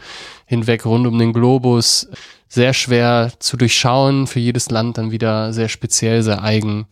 [0.46, 2.08] hinweg rund um den Globus.
[2.48, 6.86] Sehr schwer zu durchschauen, für jedes Land dann wieder sehr speziell, sehr eigen.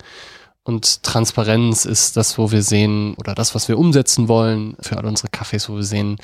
[0.67, 5.05] Und Transparenz ist das, wo wir sehen, oder das, was wir umsetzen wollen für all
[5.05, 6.17] unsere Kaffees, wo wir sehen,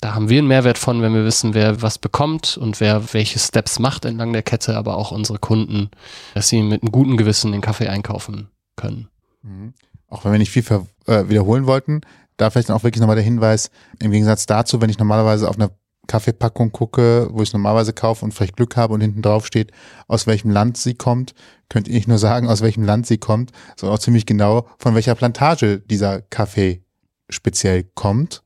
[0.00, 3.40] da haben wir einen Mehrwert von, wenn wir wissen, wer was bekommt und wer welche
[3.40, 5.90] Steps macht entlang der Kette, aber auch unsere Kunden,
[6.34, 9.08] dass sie mit einem guten Gewissen den Kaffee einkaufen können.
[9.42, 9.74] Mhm.
[10.08, 10.64] Auch wenn wir nicht viel
[11.06, 12.02] äh, wiederholen wollten,
[12.36, 15.72] da vielleicht auch wirklich nochmal der Hinweis, im Gegensatz dazu, wenn ich normalerweise auf einer
[16.10, 19.70] Kaffeepackung gucke, wo ich es normalerweise kaufe und vielleicht Glück habe und hinten drauf steht,
[20.08, 21.34] aus welchem Land sie kommt,
[21.68, 24.96] könnt ihr nicht nur sagen, aus welchem Land sie kommt, sondern auch ziemlich genau, von
[24.96, 26.82] welcher Plantage dieser Kaffee
[27.28, 28.42] speziell kommt.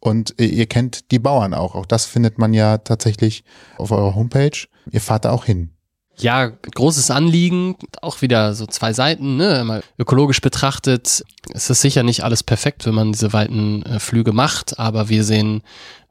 [0.00, 1.74] Und ihr kennt die Bauern auch.
[1.74, 3.42] Auch das findet man ja tatsächlich
[3.78, 4.68] auf eurer Homepage.
[4.92, 5.70] Ihr fahrt da auch hin.
[6.18, 9.62] Ja, großes Anliegen, auch wieder so zwei Seiten, ne?
[9.64, 14.32] Mal ökologisch betrachtet ist es sicher nicht alles perfekt, wenn man diese weiten äh, Flüge
[14.32, 15.62] macht, aber wir sehen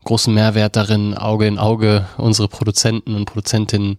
[0.08, 3.98] großen Mehrwert darin, Auge in Auge unsere Produzenten und Produzentinnen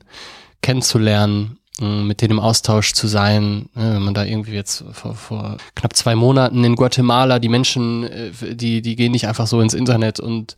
[0.62, 3.68] kennenzulernen, äh, mit denen im Austausch zu sein.
[3.74, 3.94] Ne?
[3.94, 8.54] Wenn man da irgendwie jetzt vor, vor knapp zwei Monaten in Guatemala, die Menschen, äh,
[8.54, 10.56] die, die gehen nicht einfach so ins Internet und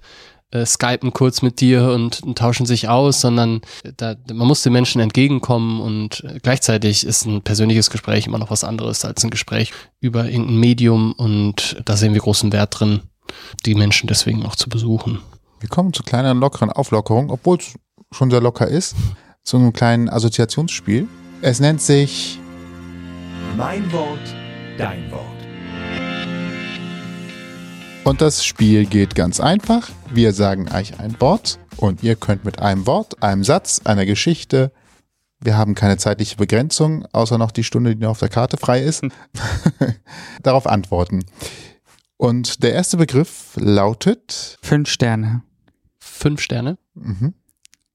[0.52, 3.60] äh, skypen kurz mit dir und, und, tauschen sich aus, sondern
[3.96, 8.64] da, man muss den Menschen entgegenkommen und gleichzeitig ist ein persönliches Gespräch immer noch was
[8.64, 13.00] anderes als ein Gespräch über irgendein Medium und da sehen wir großen Wert drin,
[13.66, 15.20] die Menschen deswegen auch zu besuchen.
[15.60, 17.74] Wir kommen zu kleineren, lockeren Auflockerungen, obwohl es
[18.12, 18.96] schon sehr locker ist,
[19.42, 21.06] zu einem kleinen Assoziationsspiel.
[21.42, 22.40] Es nennt sich
[23.58, 24.34] Mein Wort,
[24.78, 25.26] dein Wort.
[28.04, 29.90] Und das Spiel geht ganz einfach.
[30.10, 34.72] Wir sagen euch ein Wort und ihr könnt mit einem Wort, einem Satz, einer Geschichte,
[35.40, 38.80] wir haben keine zeitliche Begrenzung, außer noch die Stunde, die noch auf der Karte frei
[38.80, 39.04] ist,
[40.42, 41.24] darauf antworten.
[42.16, 45.42] Und der erste Begriff lautet Fünf Sterne.
[46.20, 46.76] Fünf Sterne?
[46.94, 47.32] Mhm.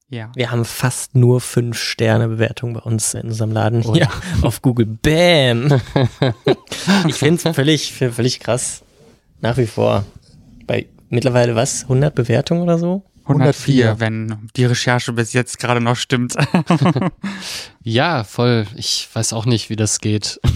[0.08, 0.32] Ja.
[0.34, 4.10] Wir haben fast nur fünf Sterne Bewertung bei uns in unserem Laden Oh hier ja.
[4.42, 4.86] auf Google.
[4.86, 5.68] Bam!
[7.06, 8.82] ich finde es völlig, völlig krass.
[9.40, 10.04] Nach wie vor.
[10.66, 11.82] Bei mittlerweile was?
[11.84, 13.04] 100 Bewertungen oder so?
[13.26, 14.00] 104, 104.
[14.00, 16.34] wenn die Recherche bis jetzt gerade noch stimmt.
[17.88, 18.66] Ja, voll.
[18.74, 20.40] Ich weiß auch nicht, wie das geht.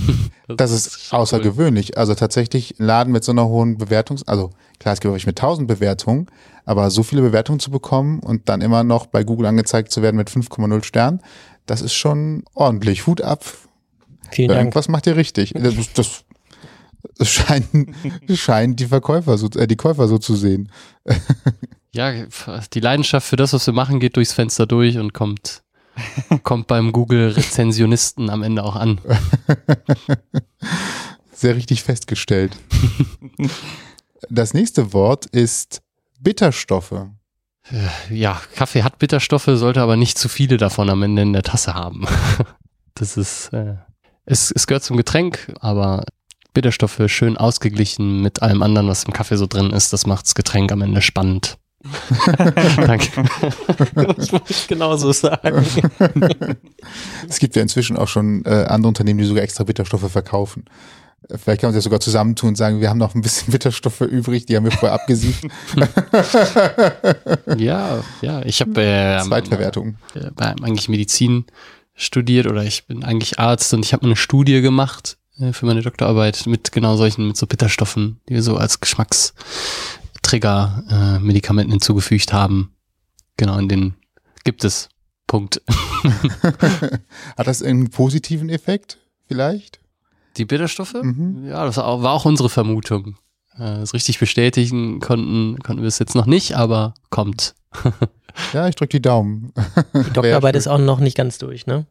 [0.56, 1.96] Das ist außergewöhnlich.
[1.96, 5.38] Also tatsächlich ein Laden mit so einer hohen Bewertung, also klar, es gibt euch mit
[5.38, 6.26] 1000 Bewertungen,
[6.70, 10.16] aber so viele Bewertungen zu bekommen und dann immer noch bei Google angezeigt zu werden
[10.16, 11.20] mit 5,0 Sternen,
[11.66, 13.08] das ist schon ordentlich.
[13.08, 13.44] Hut ab.
[14.30, 14.60] Vielen Dank.
[14.60, 15.52] Irgendwas macht ihr richtig.
[15.52, 16.24] Das, das,
[17.18, 17.96] das scheinen,
[18.34, 20.70] scheinen die Verkäufer so, äh, die Käufer so zu sehen.
[21.92, 22.12] Ja,
[22.72, 25.64] die Leidenschaft für das, was wir machen, geht durchs Fenster durch und kommt,
[26.44, 29.00] kommt beim Google-Rezensionisten am Ende auch an.
[31.32, 32.56] Sehr richtig festgestellt.
[34.28, 35.82] Das nächste Wort ist
[36.20, 37.06] Bitterstoffe.
[38.10, 41.74] Ja, Kaffee hat Bitterstoffe, sollte aber nicht zu viele davon am Ende in der Tasse
[41.74, 42.06] haben.
[42.94, 43.76] Das ist, äh,
[44.26, 46.04] es, es gehört zum Getränk, aber
[46.52, 50.34] Bitterstoffe schön ausgeglichen mit allem anderen, was im Kaffee so drin ist, das macht das
[50.34, 51.56] Getränk am Ende spannend.
[52.76, 53.24] Danke.
[53.94, 55.64] Das muss ich genauso sagen.
[57.26, 60.66] Es gibt ja inzwischen auch schon äh, andere Unternehmen, die sogar extra Bitterstoffe verkaufen.
[61.28, 64.00] Vielleicht kann man sich ja sogar zusammentun und sagen, wir haben noch ein bisschen Bitterstoffe
[64.00, 65.44] übrig, die haben wir vorher abgesiegt.
[67.56, 69.96] Ja, ja, ich habe äh, Zweitverwertung.
[70.14, 71.44] äh, eigentlich Medizin
[71.94, 75.82] studiert oder ich bin eigentlich Arzt und ich habe eine Studie gemacht äh, für meine
[75.82, 82.32] Doktorarbeit mit genau solchen, mit so Bitterstoffen, die wir so als Geschmackstrigger äh, Medikamenten hinzugefügt
[82.32, 82.72] haben.
[83.36, 83.94] Genau, in den
[84.44, 84.88] gibt es.
[85.26, 85.60] Punkt.
[87.36, 89.78] Hat das einen positiven Effekt vielleicht?
[90.36, 90.94] Die Bitterstoffe?
[90.94, 91.46] Mhm.
[91.46, 93.16] Ja, das war auch, unsere Vermutung.
[93.54, 97.54] Äh, das richtig bestätigen konnten, konnten wir es jetzt noch nicht, aber kommt.
[98.52, 99.52] Ja, ich drücke die Daumen.
[99.94, 101.86] Die Doktorarbeit ist auch noch nicht ganz durch, ne?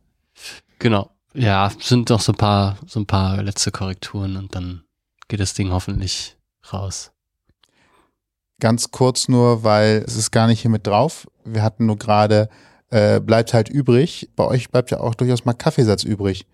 [0.79, 1.09] Genau.
[1.33, 4.83] Ja, sind noch so ein paar, so ein paar letzte Korrekturen und dann
[5.27, 6.37] geht das Ding hoffentlich
[6.73, 7.11] raus.
[8.59, 11.27] Ganz kurz nur, weil es ist gar nicht hier mit drauf.
[11.45, 12.49] Wir hatten nur gerade,
[12.89, 14.29] äh, bleibt halt übrig.
[14.35, 16.45] Bei euch bleibt ja auch durchaus mal Kaffeesatz übrig.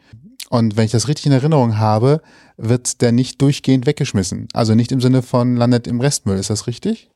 [0.50, 2.22] Und wenn ich das richtig in Erinnerung habe,
[2.58, 4.48] wird der nicht durchgehend weggeschmissen.
[4.54, 6.38] Also nicht im Sinne von landet im Restmüll.
[6.38, 7.10] Ist das richtig?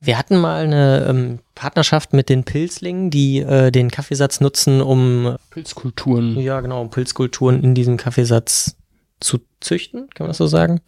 [0.00, 5.36] Wir hatten mal eine ähm, Partnerschaft mit den Pilzlingen, die äh, den Kaffeesatz nutzen, um
[5.50, 6.38] Pilzkulturen.
[6.38, 8.76] ja genau, um Pilzkulturen in diesem Kaffeesatz
[9.20, 10.80] zu züchten, kann man das so sagen.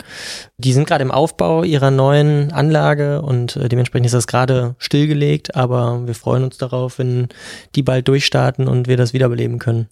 [0.58, 5.56] Die sind gerade im Aufbau ihrer neuen Anlage und äh, dementsprechend ist das gerade stillgelegt,
[5.56, 7.28] aber wir freuen uns darauf, wenn
[7.74, 9.88] die bald durchstarten und wir das wiederbeleben können.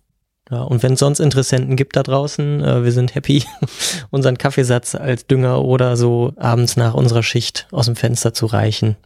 [0.51, 3.45] Ja, und wenn es sonst Interessenten gibt da draußen, äh, wir sind happy,
[4.11, 8.97] unseren Kaffeesatz als Dünger oder so abends nach unserer Schicht aus dem Fenster zu reichen.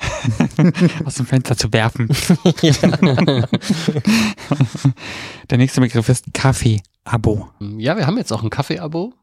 [1.05, 2.09] Aus dem Fenster zu werfen.
[5.51, 7.48] Der nächste Begriff ist Kaffee Abo.
[7.61, 9.14] Ja, wir haben jetzt auch ein Kaffee-Abo.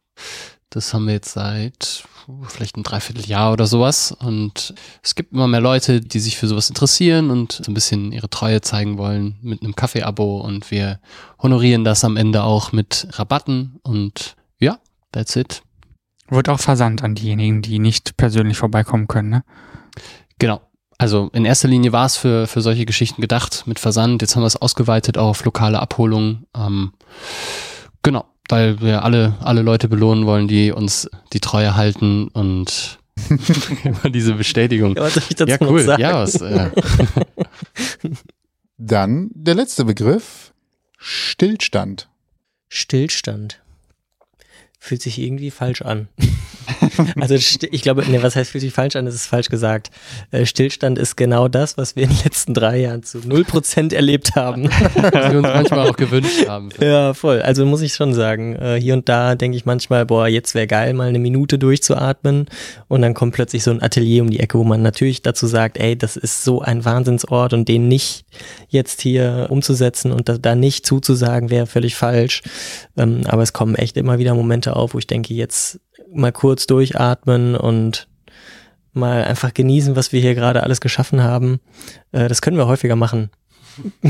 [0.76, 2.04] Das haben wir jetzt seit
[2.50, 4.12] vielleicht ein Dreivierteljahr oder sowas.
[4.12, 8.12] Und es gibt immer mehr Leute, die sich für sowas interessieren und so ein bisschen
[8.12, 10.42] ihre Treue zeigen wollen mit einem Kaffee-Abo.
[10.42, 11.00] Und wir
[11.42, 13.80] honorieren das am Ende auch mit Rabatten.
[13.84, 14.80] Und ja,
[15.14, 15.64] that's it.
[16.28, 19.44] Wird auch versandt an diejenigen, die nicht persönlich vorbeikommen können, ne?
[20.40, 20.60] Genau.
[20.98, 24.22] Also in erster Linie war es für, für solche Geschichten gedacht mit Versand.
[24.22, 26.48] Jetzt haben wir es ausgeweitet auf lokale Abholungen.
[26.56, 26.94] Ähm,
[28.02, 33.00] genau, weil wir alle, alle Leute belohnen wollen, die uns die Treue halten und
[33.84, 34.96] immer diese Bestätigung.
[34.96, 35.84] Ja, was soll ich dazu Ja, cool.
[35.84, 36.02] sagen?
[36.02, 36.72] Ja, was, äh,
[38.78, 40.54] Dann der letzte Begriff,
[40.98, 42.10] Stillstand.
[42.68, 43.62] Stillstand.
[44.80, 46.10] Fühlt sich irgendwie falsch an.
[47.20, 49.92] also ich glaube, ne, was heißt fühlt sich falsch an, das ist falsch gesagt.
[50.32, 54.36] Äh, Stillstand ist genau das, was wir in den letzten drei Jahren zu 0% erlebt
[54.36, 54.66] haben.
[54.96, 56.70] was wir uns manchmal auch gewünscht haben.
[56.86, 57.42] Ja, voll.
[57.42, 60.68] Also muss ich schon sagen, äh, hier und da denke ich manchmal, boah, jetzt wäre
[60.68, 62.46] geil, mal eine Minute durchzuatmen.
[62.88, 65.78] Und dann kommt plötzlich so ein Atelier um die Ecke, wo man natürlich dazu sagt,
[65.78, 68.26] ey, das ist so ein Wahnsinnsort und den nicht
[68.68, 72.44] jetzt hier umzusetzen und da, da nicht zuzusagen, wäre völlig falsch.
[72.98, 75.80] Ähm, aber es kommen echt immer wieder Momente auf, wo ich denke, jetzt
[76.14, 78.08] mal kurz durchatmen und
[78.94, 81.60] mal einfach genießen, was wir hier gerade alles geschaffen haben.
[82.12, 83.30] Äh, das können wir häufiger machen.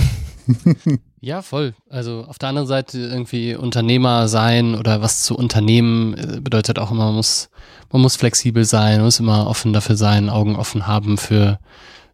[1.26, 1.74] Ja, voll.
[1.90, 6.92] Also auf der anderen Seite irgendwie Unternehmer sein oder was zu unternehmen äh, bedeutet auch
[6.92, 7.50] immer, man muss,
[7.92, 11.58] man muss flexibel sein, muss immer offen dafür sein, Augen offen haben für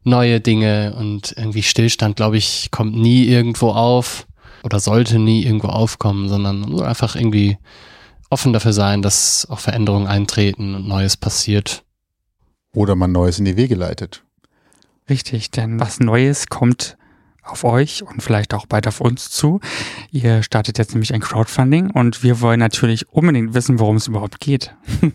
[0.06, 4.28] neue Dinge und irgendwie Stillstand, glaube ich, kommt nie irgendwo auf
[4.64, 7.58] oder sollte nie irgendwo aufkommen, sondern einfach irgendwie
[8.32, 11.84] offen dafür sein, dass auch Veränderungen eintreten und Neues passiert.
[12.74, 14.24] Oder man Neues in die Wege leitet.
[15.10, 16.98] Richtig, denn was Neues kommt
[17.44, 19.60] auf euch und vielleicht auch bald auf uns zu.
[20.12, 24.40] Ihr startet jetzt nämlich ein Crowdfunding und wir wollen natürlich unbedingt wissen, worum es überhaupt
[24.40, 24.74] geht.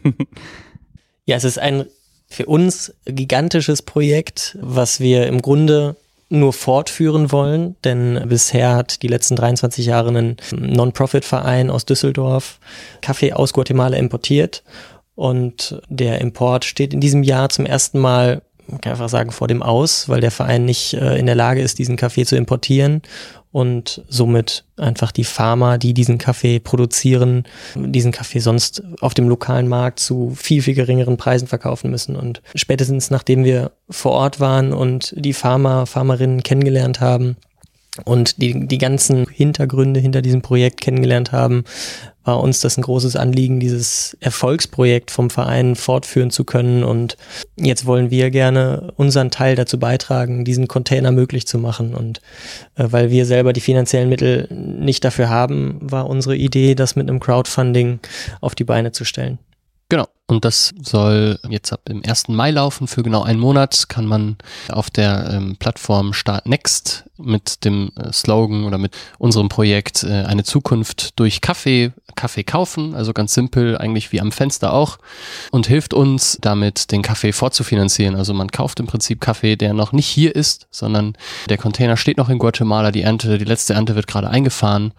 [1.28, 1.86] Ja, es ist ein
[2.28, 5.96] für uns gigantisches Projekt, was wir im Grunde
[6.28, 12.58] nur fortführen wollen, denn bisher hat die letzten 23 Jahre ein Non-Profit-Verein aus Düsseldorf
[13.00, 14.64] Kaffee aus Guatemala importiert.
[15.14, 19.48] Und der Import steht in diesem Jahr zum ersten Mal, man kann einfach sagen, vor
[19.48, 23.02] dem Aus, weil der Verein nicht äh, in der Lage ist, diesen Kaffee zu importieren
[23.56, 29.66] und somit einfach die Farmer, die diesen Kaffee produzieren, diesen Kaffee sonst auf dem lokalen
[29.66, 32.16] Markt zu viel, viel geringeren Preisen verkaufen müssen.
[32.16, 37.36] Und spätestens nachdem wir vor Ort waren und die Farmer, Farmerinnen kennengelernt haben
[38.04, 41.64] und die, die ganzen Hintergründe hinter diesem Projekt kennengelernt haben,
[42.26, 46.82] war uns das ein großes Anliegen, dieses Erfolgsprojekt vom Verein fortführen zu können.
[46.82, 47.16] Und
[47.56, 51.94] jetzt wollen wir gerne unseren Teil dazu beitragen, diesen Container möglich zu machen.
[51.94, 52.20] Und
[52.74, 57.08] äh, weil wir selber die finanziellen Mittel nicht dafür haben, war unsere Idee, das mit
[57.08, 58.00] einem Crowdfunding
[58.40, 59.38] auf die Beine zu stellen.
[60.36, 62.28] Und das soll jetzt ab dem 1.
[62.28, 62.88] Mai laufen.
[62.88, 64.36] Für genau einen Monat kann man
[64.68, 70.24] auf der ähm, Plattform Start Next mit dem äh, Slogan oder mit unserem Projekt äh,
[70.24, 72.94] eine Zukunft durch Kaffee, Kaffee kaufen.
[72.94, 74.98] Also ganz simpel, eigentlich wie am Fenster auch.
[75.52, 78.14] Und hilft uns damit, den Kaffee fortzufinanzieren.
[78.14, 81.16] Also man kauft im Prinzip Kaffee, der noch nicht hier ist, sondern
[81.48, 82.92] der Container steht noch in Guatemala.
[82.92, 84.92] Die Ernte, die letzte Ernte wird gerade eingefahren.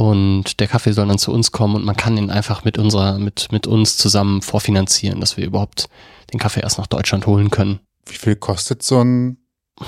[0.00, 3.18] Und der Kaffee soll dann zu uns kommen und man kann ihn einfach mit unserer,
[3.18, 5.90] mit, mit uns zusammen vorfinanzieren, dass wir überhaupt
[6.32, 7.80] den Kaffee erst nach Deutschland holen können.
[8.06, 9.36] Wie viel kostet so ein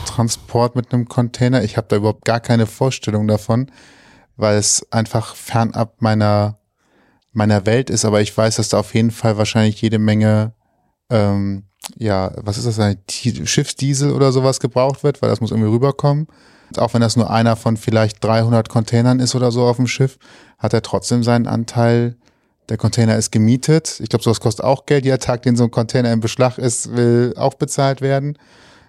[0.04, 1.64] Transport mit einem Container?
[1.64, 3.70] Ich habe da überhaupt gar keine Vorstellung davon,
[4.36, 6.58] weil es einfach fernab meiner,
[7.32, 8.04] meiner Welt ist.
[8.04, 10.52] Aber ich weiß, dass da auf jeden Fall wahrscheinlich jede Menge,
[11.08, 11.62] ähm,
[11.96, 15.70] ja, was ist das, ein Di- Schiffsdiesel oder sowas gebraucht wird, weil das muss irgendwie
[15.70, 16.26] rüberkommen.
[16.78, 20.18] Auch wenn das nur einer von vielleicht 300 Containern ist oder so auf dem Schiff,
[20.58, 22.16] hat er trotzdem seinen Anteil.
[22.68, 24.00] Der Container ist gemietet.
[24.00, 25.04] Ich glaube, sowas kostet auch Geld.
[25.04, 28.38] Jeder Tag, den so ein Container im Beschlag ist, will auch bezahlt werden.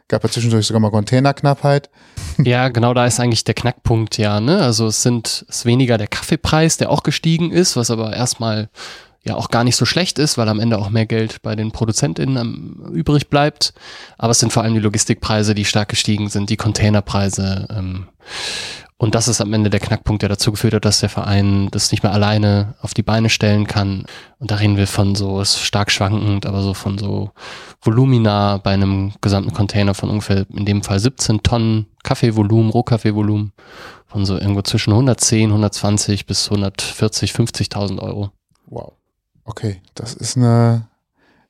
[0.07, 1.89] Gab ja zwischendurch sogar mal Containerknappheit.
[2.43, 4.39] Ja, genau da ist eigentlich der Knackpunkt, ja.
[4.39, 4.59] Ne?
[4.59, 8.69] Also es sind es weniger der Kaffeepreis, der auch gestiegen ist, was aber erstmal
[9.23, 11.71] ja auch gar nicht so schlecht ist, weil am Ende auch mehr Geld bei den
[11.71, 13.73] ProduzentInnen übrig bleibt.
[14.17, 17.67] Aber es sind vor allem die Logistikpreise, die stark gestiegen sind, die Containerpreise.
[17.69, 18.07] Ähm,
[18.97, 21.91] und das ist am Ende der Knackpunkt, der dazu geführt hat, dass der Verein das
[21.91, 24.05] nicht mehr alleine auf die Beine stellen kann.
[24.39, 27.31] Und da reden wir von so, ist stark schwankend, aber so von so
[27.81, 33.51] Volumina bei einem gesamten Container von ungefähr in dem Fall 17 Tonnen Kaffeevolumen, Rohkaffeevolumen
[34.07, 38.31] von so irgendwo zwischen 110, 120 bis 140, 50.000 Euro.
[38.67, 38.93] Wow.
[39.45, 40.87] Okay, das ist eine,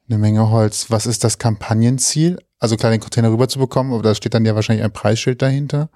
[0.10, 0.89] eine Menge Holz.
[0.89, 2.39] Was ist das Kampagnenziel?
[2.60, 5.89] Also klar, den Container rüberzubekommen, aber da steht dann ja wahrscheinlich ein Preisschild dahinter.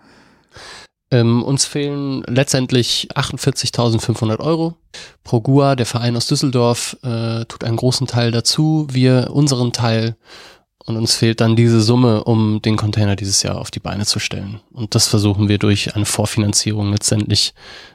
[1.10, 4.76] Ähm, uns fehlen letztendlich 48.500 Euro.
[5.24, 8.88] Progua, der Verein aus Düsseldorf, äh, tut einen großen Teil dazu.
[8.92, 10.18] Wir unseren Teil.
[10.88, 14.20] Und uns fehlt dann diese Summe, um den Container dieses Jahr auf die Beine zu
[14.20, 14.62] stellen.
[14.72, 17.54] Und das versuchen wir durch eine Vorfinanzierung letztendlich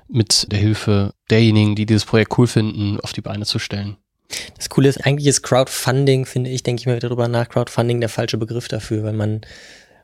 [0.09, 3.97] mit der Hilfe derjenigen, die dieses Projekt cool finden, auf die Beine zu stellen.
[4.57, 8.01] Das Coole ist, eigentlich ist Crowdfunding, finde ich, denke ich mal wieder drüber nach, Crowdfunding
[8.01, 9.41] der falsche Begriff dafür, weil man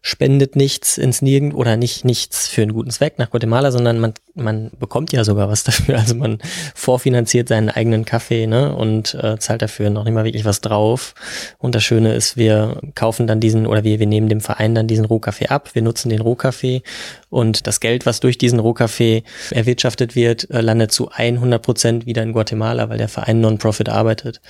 [0.03, 4.15] spendet nichts ins Nirgend oder nicht nichts für einen guten Zweck nach Guatemala, sondern man,
[4.35, 5.99] man bekommt ja sogar was dafür.
[5.99, 6.39] Also man
[6.75, 11.15] vorfinanziert seinen eigenen Kaffee ne, und äh, zahlt dafür noch nicht mal wirklich was drauf.
[11.59, 14.87] Und das Schöne ist, wir kaufen dann diesen oder wir, wir nehmen dem Verein dann
[14.87, 16.83] diesen Rohkaffee ab, wir nutzen den Rohkaffee
[17.31, 22.23] und das Geld, was durch diesen Rohkaffee erwirtschaftet wird, äh, landet zu 100 Prozent wieder
[22.23, 24.41] in Guatemala, weil der Verein Non-Profit arbeitet.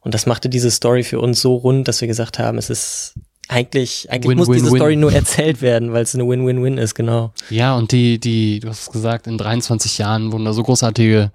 [0.00, 3.14] Und das machte diese Story für uns so rund, dass wir gesagt haben, es ist
[3.48, 4.76] eigentlich, eigentlich Win, muss win, diese win.
[4.76, 7.32] Story nur erzählt werden, weil es eine Win-Win-Win ist, genau.
[7.50, 11.30] Ja, und die, die, du hast es gesagt, in 23 Jahren wurden da so großartige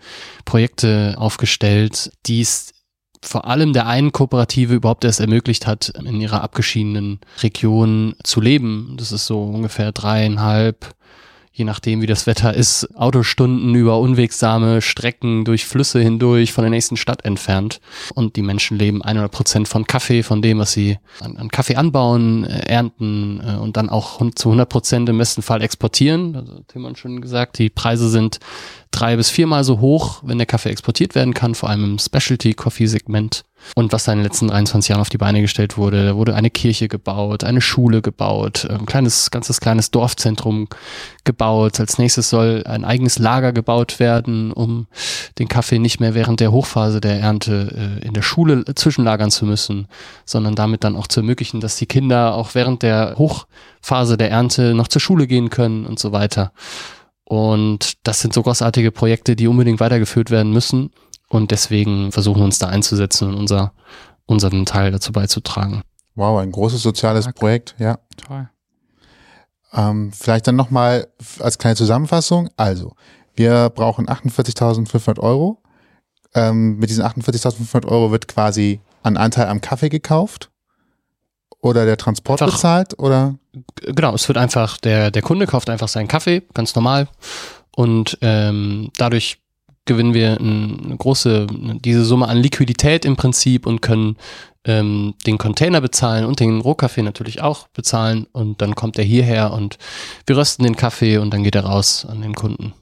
[0.45, 2.73] Projekte aufgestellt, die es
[3.23, 8.95] vor allem der einen Kooperative überhaupt erst ermöglicht hat, in ihrer abgeschiedenen Region zu leben.
[8.97, 10.95] Das ist so ungefähr dreieinhalb,
[11.53, 16.71] je nachdem wie das Wetter ist, Autostunden über unwegsame Strecken durch Flüsse hindurch von der
[16.71, 17.81] nächsten Stadt entfernt.
[18.15, 21.75] Und die Menschen leben 100 Prozent von Kaffee, von dem, was sie an, an Kaffee
[21.75, 26.35] anbauen, äh, ernten äh, und dann auch zu 100 Prozent im besten Fall exportieren.
[26.35, 28.39] Also Timon schon gesagt, die Preise sind
[29.01, 33.43] drei bis viermal so hoch, wenn der Kaffee exportiert werden kann, vor allem im Specialty-Coffee-Segment.
[33.75, 36.35] Und was da in den letzten 23 Jahren auf die Beine gestellt wurde, da wurde
[36.35, 40.67] eine Kirche gebaut, eine Schule gebaut, ein kleines, ganzes kleines Dorfzentrum
[41.23, 41.79] gebaut.
[41.79, 44.87] Als nächstes soll ein eigenes Lager gebaut werden, um
[45.39, 49.45] den Kaffee nicht mehr während der Hochphase der Ernte äh, in der Schule zwischenlagern zu
[49.45, 49.87] müssen,
[50.25, 54.75] sondern damit dann auch zu ermöglichen, dass die Kinder auch während der Hochphase der Ernte
[54.75, 56.51] noch zur Schule gehen können und so weiter.
[57.25, 60.91] Und das sind so großartige Projekte, die unbedingt weitergeführt werden müssen.
[61.29, 63.73] Und deswegen versuchen wir uns da einzusetzen und unser,
[64.25, 65.81] unseren Teil dazu beizutragen.
[66.15, 67.37] Wow, ein großes soziales Stark.
[67.37, 67.99] Projekt, ja.
[68.17, 68.49] Toll.
[69.73, 71.07] Ähm, vielleicht dann nochmal
[71.39, 72.49] als kleine Zusammenfassung.
[72.57, 72.95] Also,
[73.33, 75.63] wir brauchen 48.500 Euro.
[76.33, 80.50] Ähm, mit diesen 48.500 Euro wird quasi ein Anteil am Kaffee gekauft
[81.61, 83.35] oder der Transport Einfach- bezahlt oder
[83.81, 87.09] Genau, es wird einfach, der, der Kunde kauft einfach seinen Kaffee, ganz normal.
[87.75, 89.39] Und ähm, dadurch
[89.83, 91.47] gewinnen wir ein, eine große,
[91.83, 94.15] diese Summe an Liquidität im Prinzip und können
[94.63, 98.25] ähm, den Container bezahlen und den Rohkaffee natürlich auch bezahlen.
[98.31, 99.77] Und dann kommt er hierher und
[100.25, 102.73] wir rösten den Kaffee und dann geht er raus an den Kunden.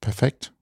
[0.00, 0.52] perfekt.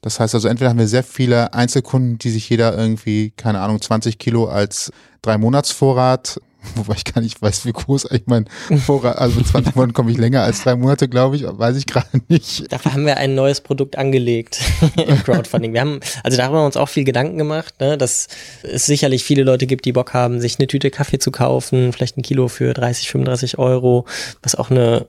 [0.00, 3.80] Das heißt also, entweder haben wir sehr viele Einzelkunden, die sich jeder irgendwie, keine Ahnung,
[3.80, 6.40] 20 Kilo als drei Monatsvorrat,
[6.76, 10.10] wobei ich gar nicht weiß, wie groß eigentlich mein Vorrat, also mit 20 Monaten komme
[10.10, 12.70] ich länger als drei Monate, glaube ich, weiß ich gerade nicht.
[12.70, 14.60] Dafür haben wir ein neues Produkt angelegt
[14.96, 15.72] im Crowdfunding.
[15.72, 18.28] Wir haben, also da haben wir uns auch viel Gedanken gemacht, ne, dass
[18.62, 22.16] es sicherlich viele Leute gibt, die Bock haben, sich eine Tüte Kaffee zu kaufen, vielleicht
[22.16, 24.06] ein Kilo für 30, 35 Euro,
[24.42, 25.08] was auch eine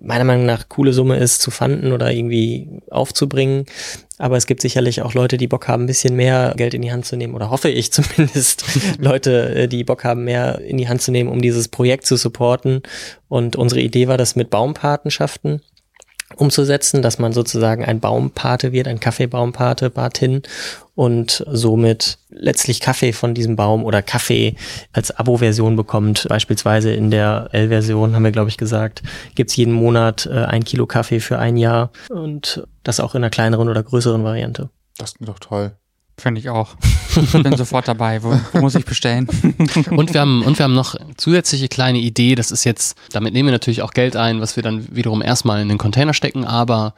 [0.00, 3.66] meiner Meinung nach coole Summe ist, zu fanden oder irgendwie aufzubringen.
[4.18, 6.92] Aber es gibt sicherlich auch Leute, die Bock haben, ein bisschen mehr Geld in die
[6.92, 8.64] Hand zu nehmen, oder hoffe ich zumindest,
[8.98, 12.16] Leute, äh, die Bock haben, mehr in die Hand zu nehmen, um dieses Projekt zu
[12.16, 12.82] supporten.
[13.28, 15.62] Und unsere Idee war das mit Baumpatenschaften
[16.36, 20.42] umzusetzen, dass man sozusagen ein Baumpate wird, ein Kaffeebaumpate, Patin
[21.00, 24.54] und somit letztlich Kaffee von diesem Baum oder Kaffee
[24.92, 26.26] als Abo-Version bekommt.
[26.28, 29.02] Beispielsweise in der L-Version haben wir, glaube ich, gesagt,
[29.34, 33.30] gibt's jeden Monat äh, ein Kilo Kaffee für ein Jahr und das auch in einer
[33.30, 34.68] kleineren oder größeren Variante.
[34.98, 35.72] Das klingt doch toll.
[36.18, 36.76] Finde ich auch.
[37.16, 38.22] Ich bin sofort dabei.
[38.22, 39.26] Wo, wo muss ich bestellen?
[39.90, 42.34] Und wir haben, und wir haben noch zusätzliche kleine Idee.
[42.34, 45.62] Das ist jetzt, damit nehmen wir natürlich auch Geld ein, was wir dann wiederum erstmal
[45.62, 46.94] in den Container stecken, aber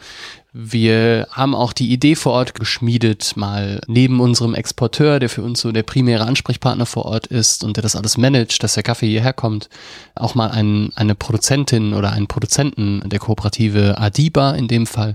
[0.54, 5.62] wir haben auch die Idee vor Ort geschmiedet, mal neben unserem Exporteur, der für uns
[5.62, 9.08] so der primäre Ansprechpartner vor Ort ist und der das alles managt, dass der Kaffee
[9.08, 9.70] hierher kommt,
[10.14, 15.14] auch mal ein, eine Produzentin oder einen Produzenten der Kooperative Adiba in dem Fall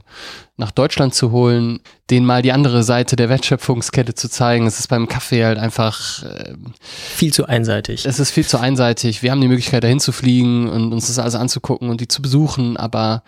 [0.59, 4.65] nach Deutschland zu holen, denen mal die andere Seite der Wertschöpfungskette zu zeigen.
[4.65, 8.07] Es ist beim Kaffee halt einfach äh, Viel zu einseitig.
[8.07, 9.21] es ist viel zu einseitig.
[9.21, 12.23] Wir haben die Möglichkeit, dahin zu fliegen und uns das alles anzugucken und die zu
[12.23, 13.21] besuchen, aber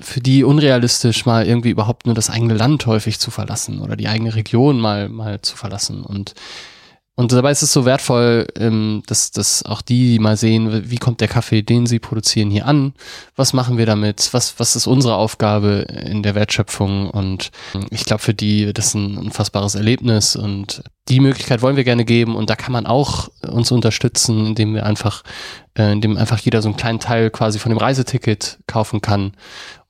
[0.00, 4.08] für die unrealistisch, mal irgendwie überhaupt nur das eigene Land häufig zu verlassen oder die
[4.08, 6.02] eigene Region mal, mal zu verlassen.
[6.02, 6.34] Und,
[7.14, 11.20] und dabei ist es so wertvoll, ähm, dass, dass auch die mal sehen, wie kommt
[11.20, 12.94] der Kaffee, den sie produzieren, hier an?
[13.36, 14.30] Was machen wir damit?
[14.32, 17.10] Was, was ist unsere Aufgabe in der Wertschöpfung?
[17.10, 17.50] Und
[17.90, 22.06] ich glaube, für die das ist ein unfassbares Erlebnis und die Möglichkeit wollen wir gerne
[22.06, 25.22] geben und da kann man auch uns unterstützen, indem wir einfach,
[25.76, 29.32] äh, indem einfach jeder so einen kleinen Teil quasi von dem Reiseticket kaufen kann.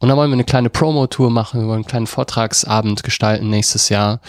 [0.01, 3.91] Und dann wollen wir eine kleine Promo-Tour machen, wir wollen einen kleinen Vortragsabend gestalten nächstes
[3.91, 4.21] Jahr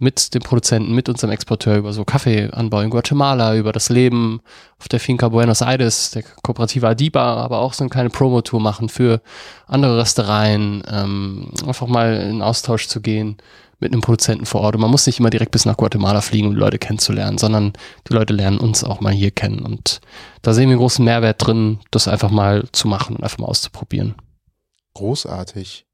[0.00, 4.40] mit dem Produzenten, mit unserem Exporteur über so Kaffeeanbau in Guatemala, über das Leben
[4.80, 8.88] auf der Finca Buenos Aires, der Kooperative Adiba, aber auch so eine kleine Promo-Tour machen
[8.88, 9.22] für
[9.68, 13.36] andere Restereien, ähm, einfach mal in Austausch zu gehen
[13.82, 14.76] mit einem Produzenten vor Ort.
[14.76, 17.72] Und man muss nicht immer direkt bis nach Guatemala fliegen, um die Leute kennenzulernen, sondern
[18.08, 19.60] die Leute lernen uns auch mal hier kennen.
[19.60, 20.00] Und
[20.40, 23.46] da sehen wir einen großen Mehrwert drin, das einfach mal zu machen und einfach mal
[23.46, 24.14] auszuprobieren.
[24.94, 25.86] Großartig.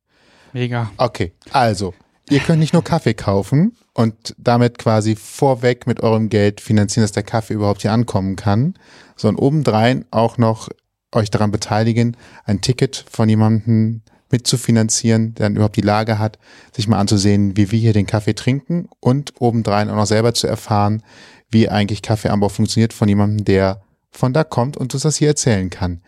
[0.53, 0.91] Mega.
[0.97, 1.95] Okay, also,
[2.31, 7.13] ihr könnt nicht nur Kaffee kaufen und damit quasi vorweg mit eurem Geld finanzieren, dass
[7.13, 8.75] der Kaffee überhaupt hier ankommen kann,
[9.17, 10.69] sondern obendrein auch noch
[11.13, 16.39] euch daran beteiligen, ein Ticket von jemandem mitzufinanzieren, der dann überhaupt die Lage hat,
[16.75, 20.47] sich mal anzusehen, wie wir hier den Kaffee trinken und obendrein auch noch selber zu
[20.47, 21.03] erfahren,
[21.51, 25.71] wie eigentlich Kaffeeanbau funktioniert von jemandem, der von da kommt und uns das hier erzählen
[25.71, 26.03] kann.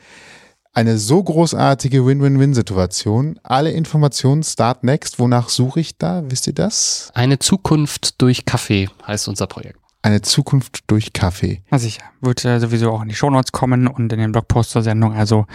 [0.73, 3.41] Eine so großartige Win-Win-Win-Situation.
[3.43, 5.19] Alle Informationen start next.
[5.19, 6.23] Wonach suche ich da?
[6.27, 7.11] Wisst ihr das?
[7.13, 9.81] Eine Zukunft durch Kaffee heißt unser Projekt.
[10.03, 11.63] Eine Zukunft durch Kaffee.
[11.71, 12.03] Na sicher.
[12.23, 15.15] Wird äh, sowieso auch in die Shownotes kommen und in den Blogpost zur Sendung.
[15.15, 15.47] Also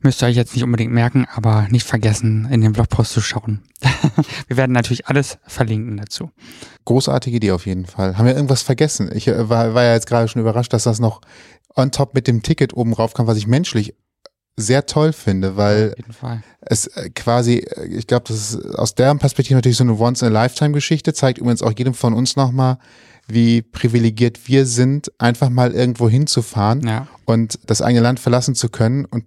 [0.00, 3.62] müsst ihr euch jetzt nicht unbedingt merken, aber nicht vergessen, in den Blogpost zu schauen.
[4.48, 6.30] Wir werden natürlich alles verlinken dazu.
[6.86, 8.16] Großartige Idee auf jeden Fall.
[8.16, 9.10] Haben wir irgendwas vergessen?
[9.14, 11.20] Ich äh, war, war ja jetzt gerade schon überrascht, dass das noch
[11.76, 13.94] on top mit dem Ticket oben rauf kam, was ich menschlich
[14.56, 15.94] sehr toll finde, weil
[16.60, 21.12] es äh, quasi, äh, ich glaube, das ist aus deren Perspektive natürlich so eine Once-in-a-Lifetime-Geschichte,
[21.12, 22.78] zeigt übrigens auch jedem von uns nochmal,
[23.26, 27.06] wie privilegiert wir sind, einfach mal irgendwo hinzufahren Ja.
[27.24, 29.04] und das eigene Land verlassen zu können.
[29.04, 29.24] Und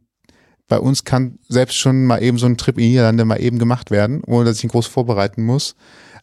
[0.68, 3.58] bei uns kann selbst schon mal eben so ein Trip in die Niederlande mal eben
[3.60, 5.76] gemacht werden, ohne dass ich ihn groß vorbereiten muss.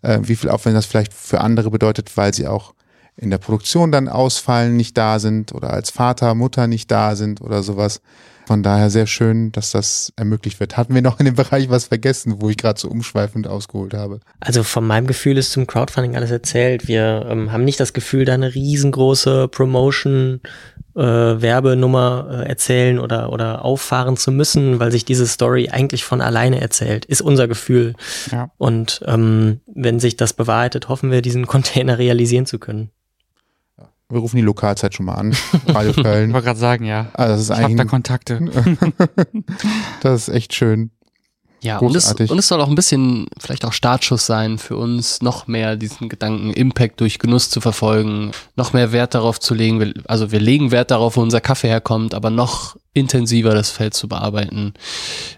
[0.02, 2.74] Äh, wie viel Aufwand das vielleicht für andere bedeutet, weil sie auch
[3.16, 7.40] in der Produktion dann ausfallen, nicht da sind oder als Vater, Mutter nicht da sind
[7.40, 8.00] oder sowas.
[8.46, 10.76] Von daher sehr schön, dass das ermöglicht wird.
[10.76, 14.20] Hatten wir noch in dem Bereich was vergessen, wo ich gerade so umschweifend ausgeholt habe?
[14.40, 16.88] Also von meinem Gefühl ist zum Crowdfunding alles erzählt.
[16.88, 20.40] Wir ähm, haben nicht das Gefühl, da eine riesengroße Promotion,
[20.94, 26.20] äh, Werbenummer äh, erzählen oder, oder auffahren zu müssen, weil sich diese Story eigentlich von
[26.20, 27.94] alleine erzählt, ist unser Gefühl.
[28.30, 28.50] Ja.
[28.58, 32.90] Und ähm, wenn sich das bewahrheitet, hoffen wir, diesen Container realisieren zu können.
[34.10, 35.34] Wir rufen die Lokalzeit schon mal an.
[35.66, 36.32] Radio Ich Köln.
[36.32, 37.06] wollte gerade sagen, ja.
[37.14, 38.38] Ah, das ist Ich habe da Kontakte.
[40.02, 40.90] das ist echt schön.
[41.64, 45.22] Ja, und es, und es soll auch ein bisschen vielleicht auch Startschuss sein für uns,
[45.22, 49.80] noch mehr diesen Gedanken Impact durch Genuss zu verfolgen, noch mehr Wert darauf zu legen.
[49.80, 53.94] Wir, also wir legen Wert darauf, wo unser Kaffee herkommt, aber noch intensiver das Feld
[53.94, 54.74] zu bearbeiten.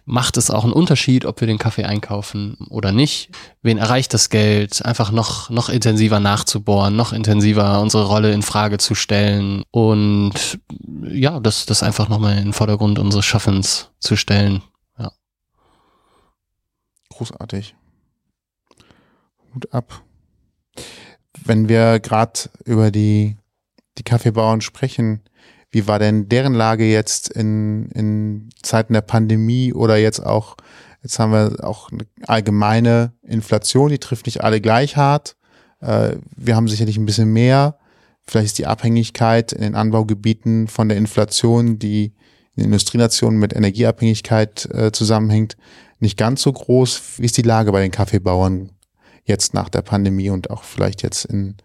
[0.04, 3.30] Macht es auch einen Unterschied, ob wir den Kaffee einkaufen oder nicht?
[3.62, 4.84] Wen erreicht das Geld?
[4.84, 10.58] Einfach noch, noch intensiver nachzubohren, noch intensiver unsere Rolle in Frage zu stellen und
[11.08, 14.62] ja, das, das einfach nochmal in den Vordergrund unseres Schaffens zu stellen.
[17.16, 17.74] Großartig.
[19.54, 20.02] Hut ab.
[21.44, 23.38] Wenn wir gerade über die,
[23.96, 25.22] die Kaffeebauern sprechen,
[25.70, 30.56] wie war denn deren Lage jetzt in, in Zeiten der Pandemie oder jetzt auch,
[31.02, 35.36] jetzt haben wir auch eine allgemeine Inflation, die trifft nicht alle gleich hart.
[35.80, 37.78] Äh, wir haben sicherlich ein bisschen mehr.
[38.26, 42.12] Vielleicht ist die Abhängigkeit in den Anbaugebieten von der Inflation, die
[42.56, 45.56] in Industrienationen mit Energieabhängigkeit äh, zusammenhängt,
[45.98, 47.18] nicht ganz so groß.
[47.18, 48.70] Wie ist die Lage bei den Kaffeebauern
[49.24, 51.56] jetzt nach der Pandemie und auch vielleicht jetzt in,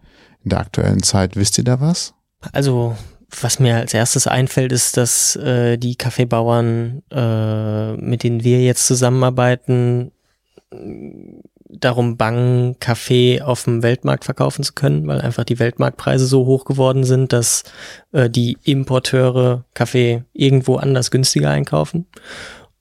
[0.42, 1.36] in der aktuellen Zeit?
[1.36, 2.14] Wisst ihr da was?
[2.52, 2.96] Also,
[3.40, 8.86] was mir als erstes einfällt, ist, dass äh, die Kaffeebauern, äh, mit denen wir jetzt
[8.86, 10.12] zusammenarbeiten,
[11.68, 16.64] darum bangen, Kaffee auf dem Weltmarkt verkaufen zu können, weil einfach die Weltmarktpreise so hoch
[16.64, 17.64] geworden sind, dass
[18.12, 22.06] äh, die Importeure Kaffee irgendwo anders günstiger einkaufen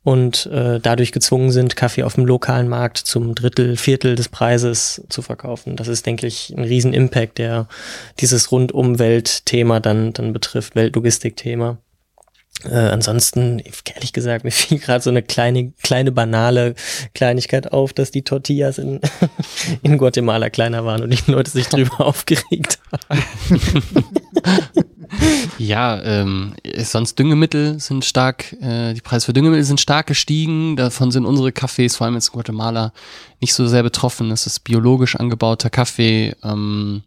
[0.04, 5.04] und äh, dadurch gezwungen sind, Kaffee auf dem lokalen Markt zum Drittel, Viertel des Preises
[5.10, 5.76] zu verkaufen.
[5.76, 7.68] Das ist, denke ich, ein riesen Impact, der
[8.20, 11.78] dieses Rundum-Welt-Thema dann, dann betrifft, Weltlogistik-Thema.
[12.66, 13.62] Äh, ansonsten,
[13.94, 16.76] ehrlich gesagt, mir fiel gerade so eine kleine, kleine banale
[17.14, 19.02] Kleinigkeit auf, dass die Tortillas in,
[19.84, 23.24] in Guatemala kleiner waren und die Leute sich drüber aufgeregt haben.
[25.58, 26.54] Ja, ähm,
[26.84, 30.76] sonst Düngemittel sind stark, äh, die Preise für Düngemittel sind stark gestiegen.
[30.76, 32.94] Davon sind unsere Cafés, vor allem jetzt in Guatemala,
[33.42, 34.32] nicht so sehr betroffen.
[34.32, 36.36] Es ist biologisch angebauter Kaffee.
[36.44, 37.04] Ähm,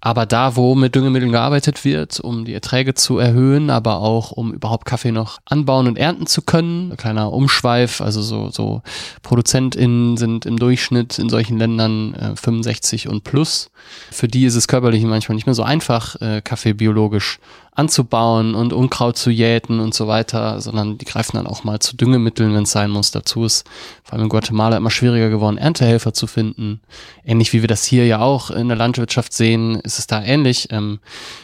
[0.00, 4.52] aber da, wo mit Düngemitteln gearbeitet wird, um die Erträge zu erhöhen, aber auch um
[4.52, 8.82] überhaupt Kaffee noch anbauen und ernten zu können, ein kleiner Umschweif, also so, so
[9.22, 13.70] ProduzentInnen sind im Durchschnitt in solchen Ländern äh, 65 und plus.
[14.10, 17.38] Für die ist es körperlich manchmal nicht mehr so einfach, äh, Kaffee biologisch
[17.74, 21.96] anzubauen und Unkraut zu jäten und so weiter, sondern die greifen dann auch mal zu
[21.96, 23.12] Düngemitteln, wenn es sein muss.
[23.12, 23.66] Dazu ist
[24.04, 26.82] vor allem in Guatemala immer schwieriger geworden, Erntehelfer zu finden.
[27.24, 30.68] Ähnlich wie wir das hier ja auch in der Landwirtschaft sehen, ist es da ähnlich.
[30.70, 31.00] Ähm,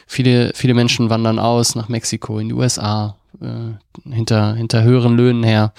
[0.06, 5.44] viele, viele Menschen wandern aus nach Mexiko, in die USA, äh, hinter, hinter höheren Löhnen
[5.44, 5.72] her.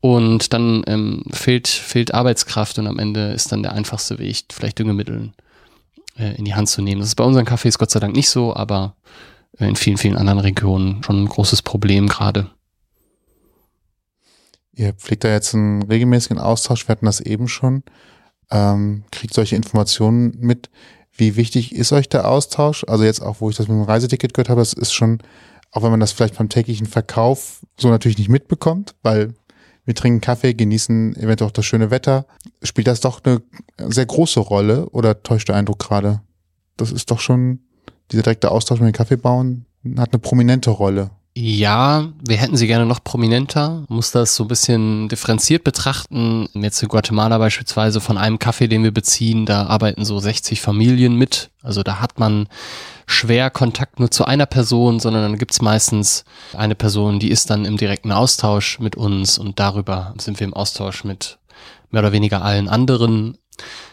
[0.00, 4.78] Und dann ähm, fehlt, fehlt Arbeitskraft und am Ende ist dann der einfachste Weg, vielleicht
[4.78, 5.34] Düngemitteln
[6.16, 7.00] äh, in die Hand zu nehmen.
[7.00, 8.94] Das ist bei unseren Cafés Gott sei Dank nicht so, aber
[9.68, 12.50] in vielen, vielen anderen Regionen schon ein großes Problem gerade.
[14.72, 17.82] Ihr pflegt da jetzt einen regelmäßigen Austausch, wir hatten das eben schon.
[18.50, 20.70] Ähm, kriegt solche Informationen mit.
[21.12, 22.84] Wie wichtig ist euch der Austausch?
[22.88, 25.18] Also jetzt auch, wo ich das mit dem Reiseticket gehört habe, das ist schon,
[25.70, 29.34] auch wenn man das vielleicht beim täglichen Verkauf so natürlich nicht mitbekommt, weil
[29.84, 32.26] wir trinken Kaffee, genießen eventuell auch das schöne Wetter.
[32.62, 33.42] Spielt das doch eine
[33.88, 36.22] sehr große Rolle oder täuscht der Eindruck gerade?
[36.76, 37.60] Das ist doch schon
[38.12, 39.64] dieser direkte Austausch mit den Kaffeebauern
[39.98, 41.10] hat eine prominente Rolle.
[41.36, 43.84] Ja, wir hätten sie gerne noch prominenter.
[43.88, 46.48] Muss das so ein bisschen differenziert betrachten.
[46.54, 51.14] Jetzt in Guatemala beispielsweise von einem Kaffee, den wir beziehen, da arbeiten so 60 Familien
[51.14, 51.50] mit.
[51.62, 52.48] Also da hat man
[53.06, 57.64] schwer Kontakt nur zu einer Person, sondern dann gibt's meistens eine Person, die ist dann
[57.64, 61.38] im direkten Austausch mit uns und darüber sind wir im Austausch mit
[61.90, 63.38] mehr oder weniger allen anderen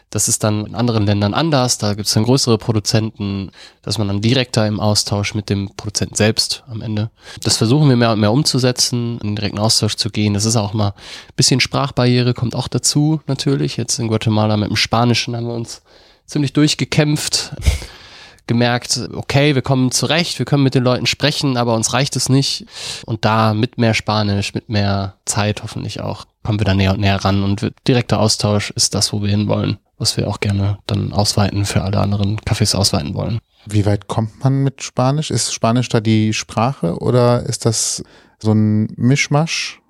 [0.09, 1.77] das ist dann in anderen Ländern anders.
[1.77, 3.51] Da gibt es dann größere Produzenten,
[3.81, 7.11] dass man dann direkter im Austausch mit dem Produzenten selbst am Ende.
[7.43, 10.33] Das versuchen wir mehr und mehr umzusetzen, in direkten Austausch zu gehen.
[10.33, 13.75] Das ist auch mal ein bisschen Sprachbarriere, kommt auch dazu natürlich.
[13.75, 15.81] Jetzt in Guatemala mit dem Spanischen haben wir uns
[16.25, 17.55] ziemlich durchgekämpft
[18.47, 22.29] gemerkt, okay, wir kommen zurecht, wir können mit den Leuten sprechen, aber uns reicht es
[22.29, 22.65] nicht.
[23.05, 27.01] Und da mit mehr Spanisch, mit mehr Zeit hoffentlich auch, kommen wir da näher und
[27.01, 27.43] näher ran.
[27.43, 31.81] Und direkter Austausch ist das, wo wir hinwollen was wir auch gerne dann ausweiten für
[31.81, 33.39] alle anderen Cafés ausweiten wollen.
[33.65, 35.31] Wie weit kommt man mit Spanisch?
[35.31, 38.03] Ist Spanisch da die Sprache oder ist das
[38.39, 39.81] so ein Mischmasch?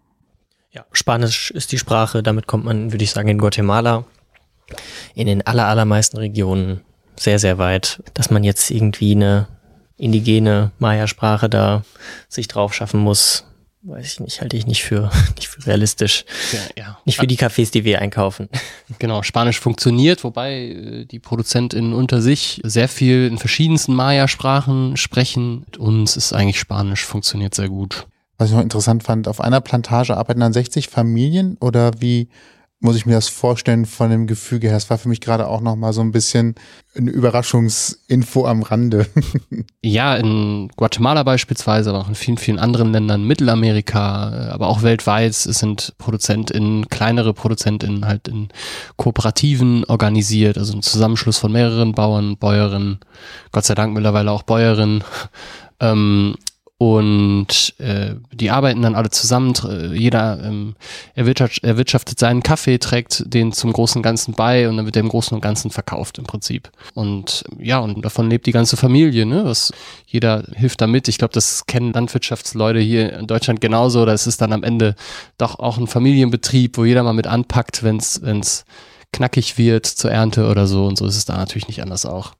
[0.72, 4.05] Ja, Spanisch ist die Sprache, damit kommt man, würde ich sagen, in Guatemala
[5.16, 6.82] in den aller, allermeisten Regionen
[7.16, 9.47] sehr, sehr weit, dass man jetzt irgendwie eine
[9.97, 11.84] indigene Maya-Sprache da
[12.28, 13.45] sich drauf schaffen muss,
[13.88, 16.26] weiß ich nicht, halte ich nicht für, nicht für realistisch.
[16.52, 16.98] Ja, ja.
[17.06, 18.50] Nicht für die Cafés, die wir einkaufen.
[19.00, 25.66] Genau, Spanisch funktioniert, wobei äh, die ProduzentInnen unter sich sehr viel in verschiedensten Maya-Sprachen sprechen.
[25.66, 28.08] Mit uns ist eigentlich Spanisch, funktioniert sehr gut.
[28.38, 32.30] Was ich noch interessant fand, auf einer Plantage arbeiten dann 60 Familien oder wie
[32.80, 34.78] muss ich mir das vorstellen von dem Gefüge her.
[34.78, 36.54] Es war für mich gerade auch noch mal so ein bisschen
[36.96, 39.08] eine Überraschungsinfo am Rande.
[39.84, 45.34] ja, in Guatemala beispielsweise, aber auch in vielen, vielen anderen Ländern, Mittelamerika, aber auch weltweit
[45.34, 48.50] sind ProduzentInnen, kleinere ProduzentInnen halt in
[48.96, 53.00] Kooperativen organisiert, also ein Zusammenschluss von mehreren Bauern, Bäuerinnen,
[53.52, 55.04] Gott sei Dank mittlerweile auch Bäuerinnen,
[55.80, 56.36] ähm,
[56.80, 59.54] und äh, die arbeiten dann alle zusammen.
[59.94, 60.76] Jeder ähm,
[61.16, 65.10] erwirtschaftet, erwirtschaftet seinen Kaffee, trägt den zum großen Ganzen bei und dann wird der im
[65.10, 66.70] Großen und Ganzen verkauft im Prinzip.
[66.94, 69.26] Und ja, und davon lebt die ganze Familie.
[69.26, 69.46] Ne?
[69.46, 69.74] Was,
[70.06, 71.08] jeder hilft damit.
[71.08, 74.06] Ich glaube, das kennen Landwirtschaftsleute hier in Deutschland genauso.
[74.06, 74.94] Das ist dann am Ende
[75.40, 78.66] doch auch ein Familienbetrieb, wo jeder mal mit anpackt, wenn es
[79.14, 80.86] knackig wird zur Ernte oder so.
[80.86, 82.34] Und so ist es da natürlich nicht anders auch.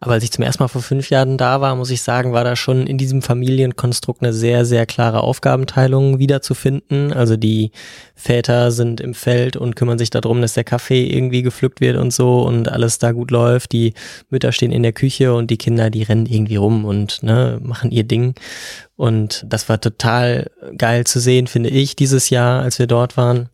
[0.00, 2.44] Aber als ich zum ersten Mal vor fünf Jahren da war, muss ich sagen, war
[2.44, 7.12] da schon in diesem Familienkonstrukt eine sehr, sehr klare Aufgabenteilung wiederzufinden.
[7.12, 7.70] Also die
[8.14, 12.12] Väter sind im Feld und kümmern sich darum, dass der Kaffee irgendwie gepflückt wird und
[12.12, 13.72] so und alles da gut läuft.
[13.72, 13.94] Die
[14.28, 17.90] Mütter stehen in der Küche und die Kinder, die rennen irgendwie rum und ne, machen
[17.90, 18.34] ihr Ding.
[18.96, 23.48] Und das war total geil zu sehen, finde ich, dieses Jahr, als wir dort waren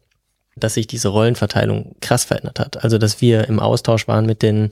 [0.56, 2.84] dass sich diese Rollenverteilung krass verändert hat.
[2.84, 4.70] Also, dass wir im Austausch waren mit den,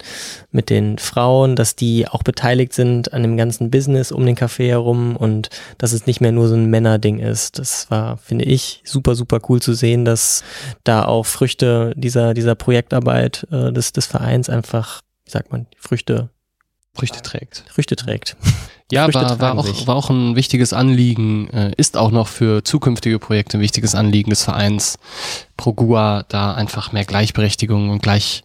[0.50, 4.68] mit den Frauen, dass die auch beteiligt sind an dem ganzen Business um den Café
[4.68, 7.58] herum und dass es nicht mehr nur so ein Männerding ist.
[7.58, 10.44] Das war, finde ich, super, super cool zu sehen, dass
[10.84, 16.28] da auch Früchte dieser, dieser Projektarbeit äh, des, des Vereins einfach, wie sagt man, Früchte
[16.94, 17.64] Früchte trägt.
[17.68, 18.36] Früchte trägt.
[18.92, 22.64] Ja, Früchte war, war, auch, war auch ein wichtiges Anliegen, äh, ist auch noch für
[22.64, 24.98] zukünftige Projekte ein wichtiges Anliegen des Vereins
[25.56, 28.42] Progua, da einfach mehr Gleichberechtigung und gleich,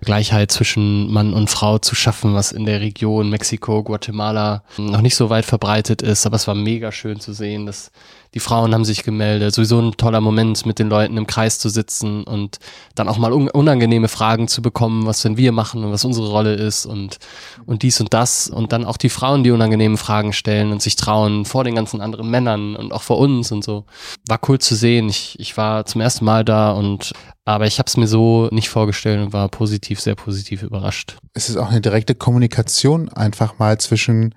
[0.00, 5.16] Gleichheit zwischen Mann und Frau zu schaffen, was in der Region Mexiko, Guatemala noch nicht
[5.16, 6.26] so weit verbreitet ist.
[6.26, 7.90] Aber es war mega schön zu sehen, dass
[8.34, 9.54] die Frauen haben sich gemeldet.
[9.54, 12.58] Sowieso ein toller Moment, mit den Leuten im Kreis zu sitzen und
[12.94, 16.28] dann auch mal un unangenehme Fragen zu bekommen, was denn wir machen und was unsere
[16.28, 17.18] Rolle ist und,
[17.66, 18.48] und dies und das.
[18.48, 22.00] Und dann auch die Frauen, die unangenehmen Fragen stellen und sich trauen vor den ganzen
[22.00, 23.84] anderen Männern und auch vor uns und so.
[24.28, 25.08] War cool zu sehen.
[25.08, 27.12] Ich, ich war zum ersten Mal da und
[27.44, 31.16] aber ich habe es mir so nicht vorgestellt und war positiv, sehr positiv überrascht.
[31.32, 34.34] Es ist auch eine direkte Kommunikation einfach mal zwischen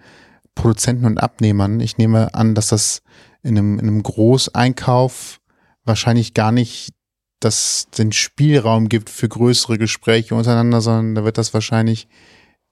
[0.55, 1.81] Produzenten und Abnehmern.
[1.81, 3.01] Ich nehme an, dass das
[3.43, 5.39] in einem, in einem Großeinkauf
[5.83, 6.93] wahrscheinlich gar nicht
[7.39, 12.07] das den Spielraum gibt für größere Gespräche untereinander, sondern da wird das wahrscheinlich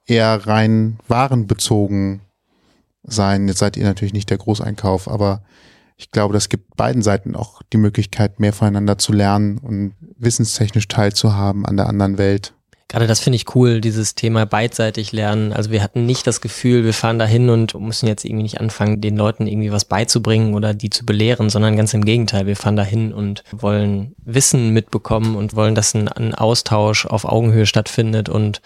[0.06, 2.22] eher rein warenbezogen
[3.04, 3.48] sein.
[3.48, 5.44] Jetzt seid ihr natürlich nicht der Großeinkauf, aber
[5.98, 10.88] ich glaube, das gibt beiden Seiten auch die Möglichkeit, mehr voneinander zu lernen und wissenstechnisch
[10.88, 12.54] teilzuhaben an der anderen Welt.
[12.90, 15.54] Gerade das finde ich cool, dieses Thema beidseitig lernen.
[15.54, 18.60] Also wir hatten nicht das Gefühl, wir fahren da hin und müssen jetzt irgendwie nicht
[18.60, 22.48] anfangen, den Leuten irgendwie was beizubringen oder die zu belehren, sondern ganz im Gegenteil.
[22.48, 27.26] Wir fahren da hin und wollen Wissen mitbekommen und wollen, dass ein, ein Austausch auf
[27.26, 28.60] Augenhöhe stattfindet und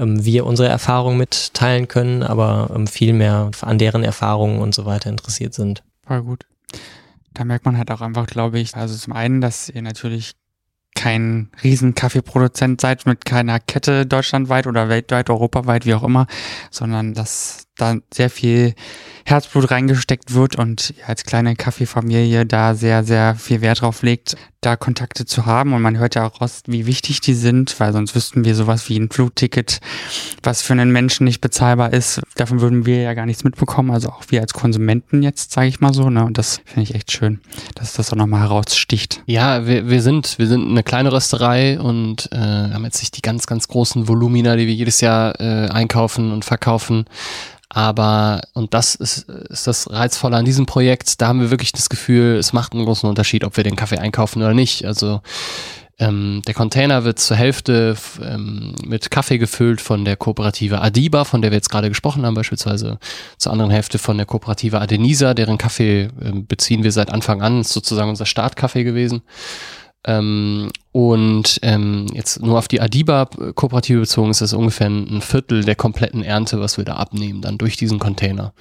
[0.00, 4.84] ähm, wir unsere Erfahrungen mitteilen können, aber ähm, viel mehr an deren Erfahrungen und so
[4.84, 5.84] weiter interessiert sind.
[6.04, 6.44] Voll gut.
[7.34, 10.32] Da merkt man halt auch einfach, glaube ich, also zum einen, dass ihr natürlich
[11.00, 16.26] kein riesen Kaffeeproduzent seid mit keiner Kette deutschlandweit oder weltweit, europaweit, wie auch immer,
[16.70, 18.74] sondern dass da sehr viel
[19.24, 24.76] Herzblut reingesteckt wird und als kleine Kaffeefamilie da sehr, sehr viel Wert drauf legt, da
[24.76, 25.72] Kontakte zu haben.
[25.72, 28.88] Und man hört ja auch raus, wie wichtig die sind, weil sonst wüssten wir sowas
[28.88, 29.80] wie ein Flugticket,
[30.42, 32.20] was für einen Menschen nicht bezahlbar ist.
[32.34, 33.90] Davon würden wir ja gar nichts mitbekommen.
[33.90, 36.10] Also auch wir als Konsumenten jetzt, sage ich mal so.
[36.10, 36.24] Ne?
[36.24, 37.40] Und das finde ich echt schön,
[37.74, 39.22] dass das auch nochmal heraussticht.
[39.26, 43.22] Ja, wir, wir sind, wir sind eine kleine Rösterei und äh, haben jetzt nicht die
[43.22, 47.06] ganz, ganz großen Volumina, die wir jedes Jahr äh, einkaufen und verkaufen.
[47.72, 51.88] Aber, und das ist, ist das Reizvolle an diesem Projekt, da haben wir wirklich das
[51.88, 54.84] Gefühl, es macht einen großen Unterschied, ob wir den Kaffee einkaufen oder nicht.
[54.84, 55.20] Also
[56.00, 61.42] ähm, der Container wird zur Hälfte ähm, mit Kaffee gefüllt von der Kooperative Adiba, von
[61.42, 62.98] der wir jetzt gerade gesprochen haben, beispielsweise
[63.36, 67.60] zur anderen Hälfte von der Kooperative Adenisa, deren Kaffee äh, beziehen wir seit Anfang an,
[67.60, 69.22] ist sozusagen unser Startkaffee gewesen.
[70.04, 75.76] Ähm, und ähm, jetzt nur auf die Adiba-Kooperative bezogen ist das ungefähr ein Viertel der
[75.76, 78.52] kompletten Ernte, was wir da abnehmen, dann durch diesen Container.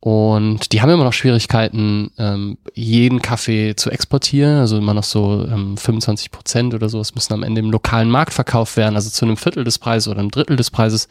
[0.00, 4.60] Und die haben immer noch Schwierigkeiten, ähm, jeden Kaffee zu exportieren.
[4.60, 8.32] Also immer noch so ähm, 25 Prozent oder sowas müssen am Ende im lokalen Markt
[8.32, 11.08] verkauft werden, also zu einem Viertel des Preises oder einem Drittel des Preises.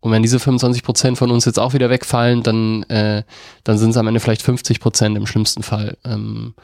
[0.00, 3.22] Und wenn diese 25 Prozent von uns jetzt auch wieder wegfallen, dann, äh,
[3.62, 5.96] dann sind es am Ende vielleicht 50 Prozent im schlimmsten Fall.
[6.04, 6.54] Ähm,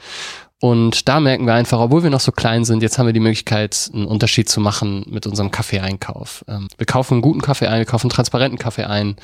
[0.61, 3.21] und da merken wir einfach, obwohl wir noch so klein sind, jetzt haben wir die
[3.21, 6.45] Möglichkeit, einen Unterschied zu machen mit unserem Kaffeeeinkauf.
[6.49, 9.17] Ähm, wir kaufen einen guten Kaffee ein, wir kaufen einen transparenten Kaffee ein,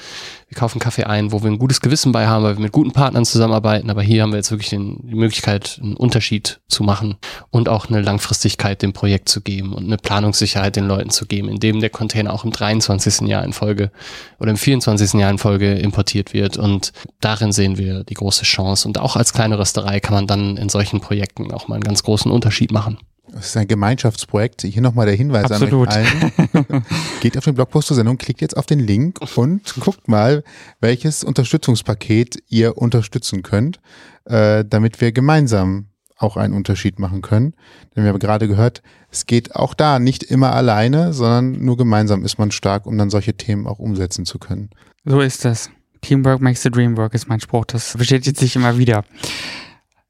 [0.48, 2.92] wir kaufen Kaffee ein, wo wir ein gutes Gewissen bei haben, weil wir mit guten
[2.92, 3.90] Partnern zusammenarbeiten.
[3.90, 7.16] Aber hier haben wir jetzt wirklich den, die Möglichkeit, einen Unterschied zu machen
[7.50, 11.48] und auch eine Langfristigkeit dem Projekt zu geben und eine Planungssicherheit den Leuten zu geben,
[11.48, 13.26] indem der Container auch im 23.
[13.28, 13.90] Jahr in Folge
[14.38, 15.14] oder im 24.
[15.14, 16.56] Jahr in Folge importiert wird.
[16.56, 18.86] Und darin sehen wir die große Chance.
[18.86, 21.84] Und auch als kleine Rösterei kann man dann in solchen Projekten Projekten auch mal einen
[21.84, 22.98] ganz großen Unterschied machen.
[23.36, 24.62] Das ist ein Gemeinschaftsprojekt.
[24.62, 25.88] Hier nochmal der Hinweis Absolut.
[25.88, 26.82] an euch allen.
[27.20, 30.42] Geht auf den Blogpost zur Sendung, klickt jetzt auf den Link und guckt mal,
[30.80, 33.78] welches Unterstützungspaket ihr unterstützen könnt,
[34.24, 37.52] äh, damit wir gemeinsam auch einen Unterschied machen können.
[37.94, 42.24] Denn wir haben gerade gehört, es geht auch da nicht immer alleine, sondern nur gemeinsam
[42.24, 44.70] ist man stark, um dann solche Themen auch umsetzen zu können.
[45.04, 45.68] So ist das.
[46.00, 47.66] Teamwork makes the dream work ist mein Spruch.
[47.66, 49.04] Das bestätigt sich immer wieder.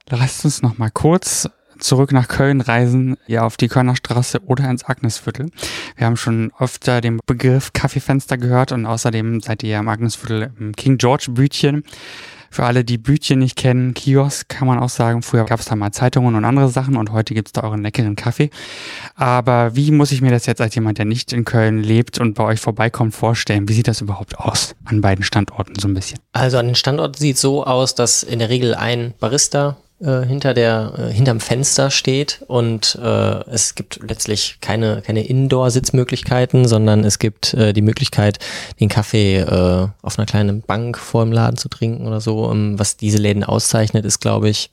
[0.08, 1.48] Lasst uns noch mal kurz
[1.78, 3.94] zurück nach Köln reisen, ja auf die Kölner
[4.46, 5.50] oder ins Agnesviertel.
[5.96, 10.74] Wir haben schon öfter den Begriff Kaffeefenster gehört und außerdem seid ihr im Agnesviertel im
[10.74, 11.84] King George Bütchen.
[12.50, 15.22] Für alle, die Bütchen nicht kennen, Kiosk kann man auch sagen.
[15.22, 17.82] Früher gab es da mal Zeitungen und andere Sachen und heute gibt es da euren
[17.82, 18.48] leckeren Kaffee.
[19.14, 22.34] Aber wie muss ich mir das jetzt als jemand, der nicht in Köln lebt und
[22.34, 23.68] bei euch vorbeikommt, vorstellen?
[23.68, 26.18] Wie sieht das überhaupt aus an beiden Standorten so ein bisschen?
[26.32, 30.54] Also an den Standorten sieht so aus, dass in der Regel ein Barista äh, hinter
[30.54, 37.18] der äh, hinterm Fenster steht und äh, es gibt letztlich keine keine Indoor-Sitzmöglichkeiten, sondern es
[37.18, 38.38] gibt äh, die Möglichkeit,
[38.78, 42.44] den Kaffee äh, auf einer kleinen Bank vor dem Laden zu trinken oder so.
[42.46, 44.70] Um, ähm, was diese Läden auszeichnet, ist, glaube ich,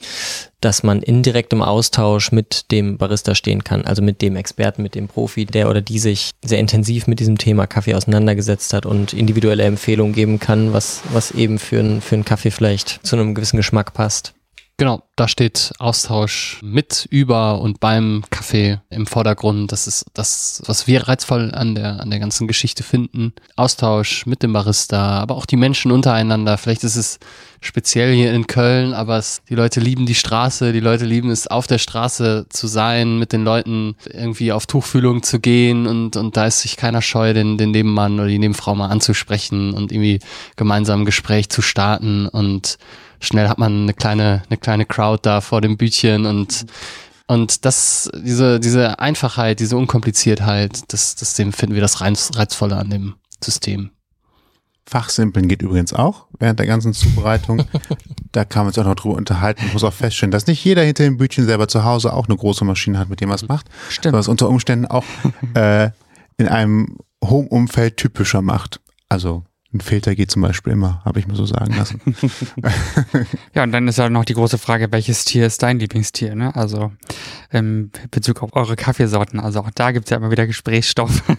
[0.60, 4.96] dass man in direktem Austausch mit dem Barista stehen kann, also mit dem Experten, mit
[4.96, 9.14] dem Profi, der oder die sich sehr intensiv mit diesem Thema Kaffee auseinandergesetzt hat und
[9.14, 13.36] individuelle Empfehlungen geben kann, was, was eben für, ein, für einen Kaffee vielleicht zu einem
[13.36, 14.34] gewissen Geschmack passt.
[14.78, 19.72] Genau, da steht Austausch mit, über und beim Kaffee im Vordergrund.
[19.72, 23.34] Das ist das, was wir reizvoll an der, an der ganzen Geschichte finden.
[23.56, 26.58] Austausch mit dem Barista, aber auch die Menschen untereinander.
[26.58, 27.20] Vielleicht ist es
[27.62, 31.46] speziell hier in Köln, aber es, die Leute lieben die Straße, die Leute lieben es,
[31.46, 36.36] auf der Straße zu sein, mit den Leuten irgendwie auf Tuchfühlung zu gehen und, und
[36.36, 40.20] da ist sich keiner scheu, den, den Nebenmann oder die Nebenfrau mal anzusprechen und irgendwie
[40.56, 42.80] gemeinsam ein Gespräch zu starten und
[43.20, 46.66] schnell hat man eine kleine, eine kleine Crowd da vor dem Bütchen und
[47.26, 52.76] und das, diese, diese Einfachheit, diese Unkompliziertheit, das, das dem finden wir das Reiz, Reizvolle
[52.76, 53.92] an dem System.
[54.86, 57.64] Fachsimpeln geht übrigens auch während der ganzen Zubereitung.
[58.34, 59.64] da kann man uns auch noch drüber unterhalten.
[59.66, 62.36] Ich muss auch feststellen, dass nicht jeder hinter dem Bütchen selber zu Hause auch eine
[62.36, 63.68] große Maschine hat, mit dem er es macht.
[63.88, 64.04] Stimmt.
[64.04, 65.06] Sondern es unter Umständen auch
[65.54, 65.92] äh,
[66.38, 68.82] in einem Home-Umfeld typischer macht.
[69.08, 72.02] Also ein Filter geht zum Beispiel immer, habe ich mir so sagen lassen.
[73.54, 76.56] Ja, und dann ist ja noch die große Frage, welches Tier ist dein Lieblingstier, ne?
[76.56, 76.92] Also
[77.52, 79.40] in Bezug auf eure Kaffeesorten.
[79.40, 81.22] Also auch da gibt's ja immer wieder Gesprächsstoff.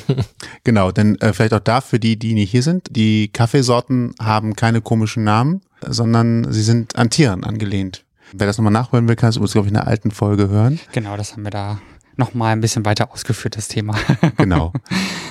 [0.64, 4.54] Genau, denn äh, vielleicht auch da für die, die nicht hier sind, die Kaffeesorten haben
[4.54, 8.04] keine komischen Namen, sondern sie sind an Tieren angelehnt.
[8.32, 10.78] Wer das nochmal nachholen will, kann es übrigens, glaube ich, in einer alten Folge hören.
[10.92, 11.80] genau, das haben wir da
[12.16, 13.94] nochmal ein bisschen weiter ausgeführt, das Thema.
[14.36, 14.72] Genau.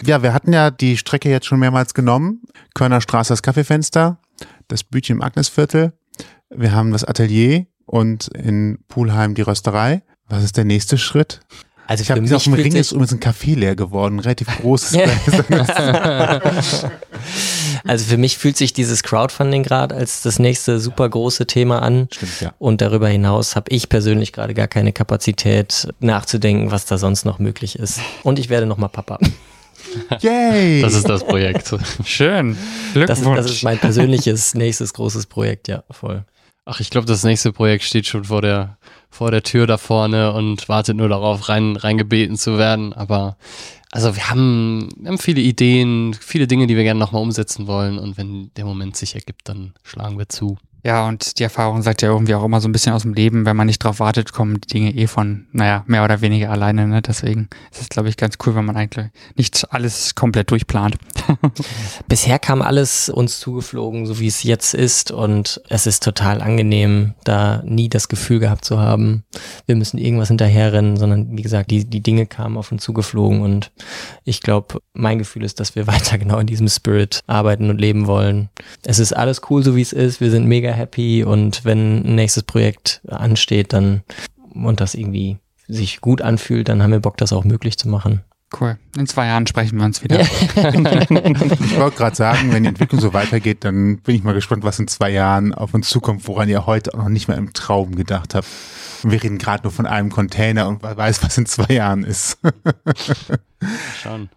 [0.05, 2.41] ja, wir hatten ja die Strecke jetzt schon mehrmals genommen.
[2.75, 4.19] Körner Straße das Kaffeefenster,
[4.67, 5.93] das Bütchen im Agnesviertel.
[6.49, 10.03] Wir haben das Atelier und in Pulheim die Rösterei.
[10.27, 11.41] Was ist der nächste Schritt?
[11.89, 14.47] Also Ich habe für auf dem Ring fühlt ist übrigens ein Café leer geworden, relativ
[14.61, 14.95] großes.
[17.85, 22.07] Also für mich fühlt sich dieses Crowdfunding gerade als das nächste super große Thema an.
[22.11, 22.53] Stimmt, ja.
[22.59, 27.39] Und darüber hinaus habe ich persönlich gerade gar keine Kapazität nachzudenken, was da sonst noch
[27.39, 28.01] möglich ist.
[28.23, 29.17] Und ich werde nochmal Papa.
[30.19, 30.81] Yay!
[30.81, 31.73] Das ist das Projekt.
[32.03, 32.57] Schön.
[32.93, 33.37] Das, Glückwunsch.
[33.37, 36.25] das ist mein persönliches nächstes großes Projekt, ja, voll.
[36.71, 38.77] Ach, ich glaube, das nächste Projekt steht schon vor der,
[39.09, 42.93] vor der Tür da vorne und wartet nur darauf, rein, reingebeten zu werden.
[42.93, 43.37] Aber
[43.91, 47.97] also wir haben, wir haben viele Ideen, viele Dinge, die wir gerne nochmal umsetzen wollen.
[47.97, 50.59] Und wenn der Moment sich ergibt, dann schlagen wir zu.
[50.83, 53.45] Ja, und die Erfahrung sagt ja irgendwie auch immer so ein bisschen aus dem Leben,
[53.45, 56.87] wenn man nicht drauf wartet, kommen die Dinge eh von, naja, mehr oder weniger alleine.
[56.87, 57.01] Ne?
[57.01, 60.95] Deswegen ist es, glaube ich, ganz cool, wenn man eigentlich nicht alles komplett durchplant.
[62.07, 65.11] Bisher kam alles uns zugeflogen, so wie es jetzt ist.
[65.11, 69.23] Und es ist total angenehm, da nie das Gefühl gehabt zu haben,
[69.65, 73.41] wir müssen irgendwas hinterherrennen, sondern wie gesagt, die, die Dinge kamen auf uns zugeflogen.
[73.41, 73.71] Und
[74.23, 78.07] ich glaube, mein Gefühl ist, dass wir weiter genau in diesem Spirit arbeiten und leben
[78.07, 78.49] wollen.
[78.83, 80.21] Es ist alles cool, so wie es ist.
[80.21, 81.23] Wir sind mega happy.
[81.23, 84.03] Und wenn ein nächstes Projekt ansteht, dann
[84.53, 88.21] und das irgendwie sich gut anfühlt, dann haben wir Bock, das auch möglich zu machen.
[88.59, 88.79] Cool.
[88.97, 90.21] In zwei Jahren sprechen wir uns wieder.
[90.21, 94.79] Ich wollte gerade sagen, wenn die Entwicklung so weitergeht, dann bin ich mal gespannt, was
[94.79, 97.95] in zwei Jahren auf uns zukommt, woran ihr heute auch noch nicht mal im Traum
[97.95, 98.47] gedacht habt.
[99.03, 102.39] Wir reden gerade nur von einem Container und wer weiß, was in zwei Jahren ist.
[104.01, 104.29] Schauen.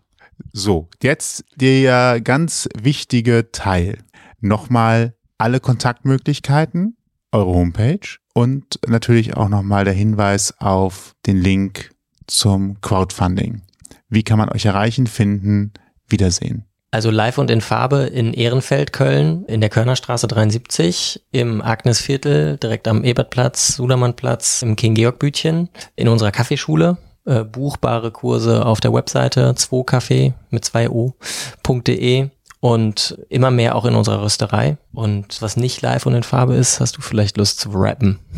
[0.53, 3.99] So, jetzt der ganz wichtige Teil.
[4.41, 6.97] Nochmal alle Kontaktmöglichkeiten,
[7.33, 11.91] eure Homepage und natürlich auch nochmal der Hinweis auf den Link
[12.29, 13.63] zum Crowdfunding.
[14.09, 15.73] Wie kann man euch erreichen, finden,
[16.07, 16.67] wiedersehen?
[16.93, 22.87] Also live und in Farbe in Ehrenfeld, Köln, in der Körnerstraße 73, im Agnesviertel, direkt
[22.87, 26.99] am Ebertplatz, Sudermannplatz, im King-Georg-Bütchen, in unserer Kaffeeschule.
[27.25, 32.31] Äh, buchbare Kurse auf der Webseite 2kaffee mit 2 o.de
[32.63, 34.77] und immer mehr auch in unserer Rösterei.
[34.93, 38.21] Und was nicht live und in Farbe ist, hast du vielleicht Lust zu rappen.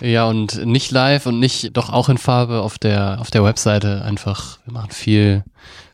[0.00, 4.02] Ja, und nicht live und nicht, doch auch in Farbe auf der, auf der Webseite
[4.02, 4.58] einfach.
[4.64, 5.44] Wir machen viel,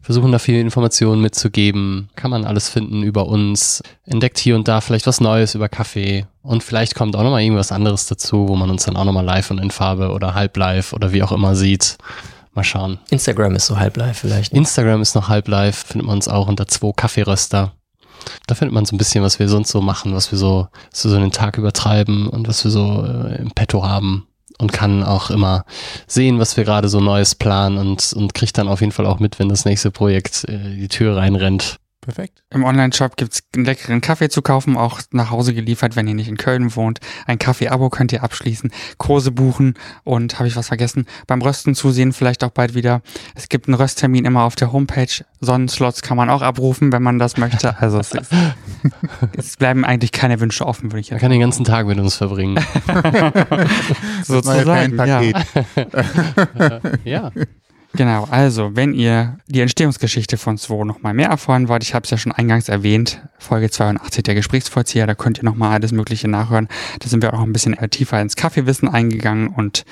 [0.01, 2.09] versuchen da viel Informationen mitzugeben.
[2.15, 3.83] Kann man alles finden über uns.
[4.05, 6.27] Entdeckt hier und da vielleicht was Neues über Kaffee.
[6.43, 9.51] Und vielleicht kommt auch nochmal irgendwas anderes dazu, wo man uns dann auch nochmal live
[9.51, 11.99] und in Farbe oder halb live oder wie auch immer sieht.
[12.57, 12.99] Mal schauen.
[13.11, 14.53] Instagram ist so halb live vielleicht.
[14.53, 14.59] ne?
[14.59, 17.73] Instagram ist noch halb live, findet man uns auch unter 2 Kaffeeröster.
[18.47, 21.05] Da findet man so ein bisschen, was wir sonst so machen, was wir so, was
[21.05, 24.27] wir so den Tag übertreiben und was wir so äh, im Petto haben
[24.59, 25.65] und kann auch immer
[26.07, 29.19] sehen, was wir gerade so Neues planen und, und kriegt dann auf jeden Fall auch
[29.19, 31.79] mit, wenn das nächste Projekt äh, die Tür reinrennt.
[32.07, 32.45] Perfekt.
[32.51, 36.29] Im Online-Shop gibt's einen leckeren Kaffee zu kaufen, auch nach Hause geliefert, wenn ihr nicht
[36.29, 37.01] in Köln wohnt.
[37.27, 42.13] Ein Kaffee-Abo könnt ihr abschließen, Kurse buchen und habe ich was vergessen, beim Rösten zusehen
[42.13, 43.03] vielleicht auch bald wieder.
[43.35, 45.25] Es gibt einen Rösttermin immer auf der Homepage.
[45.41, 47.77] Sonnenslots kann man auch abrufen, wenn man das möchte.
[47.81, 48.31] Also es, ist,
[49.37, 51.99] es bleiben eigentlich keine Wünsche offen, würde ich Er jetzt kann den ganzen Tag mit
[51.99, 52.57] uns verbringen.
[54.23, 54.97] Sozusagen.
[54.97, 55.23] Ja.
[57.05, 57.33] Ja.
[57.97, 62.11] Genau, also wenn ihr die Entstehungsgeschichte von Zwo nochmal mehr erfahren wollt, ich habe es
[62.11, 66.69] ja schon eingangs erwähnt, Folge 82 der Gesprächsvollzieher, da könnt ihr nochmal alles Mögliche nachhören.
[67.01, 69.85] Da sind wir auch ein bisschen tiefer ins Kaffeewissen eingegangen und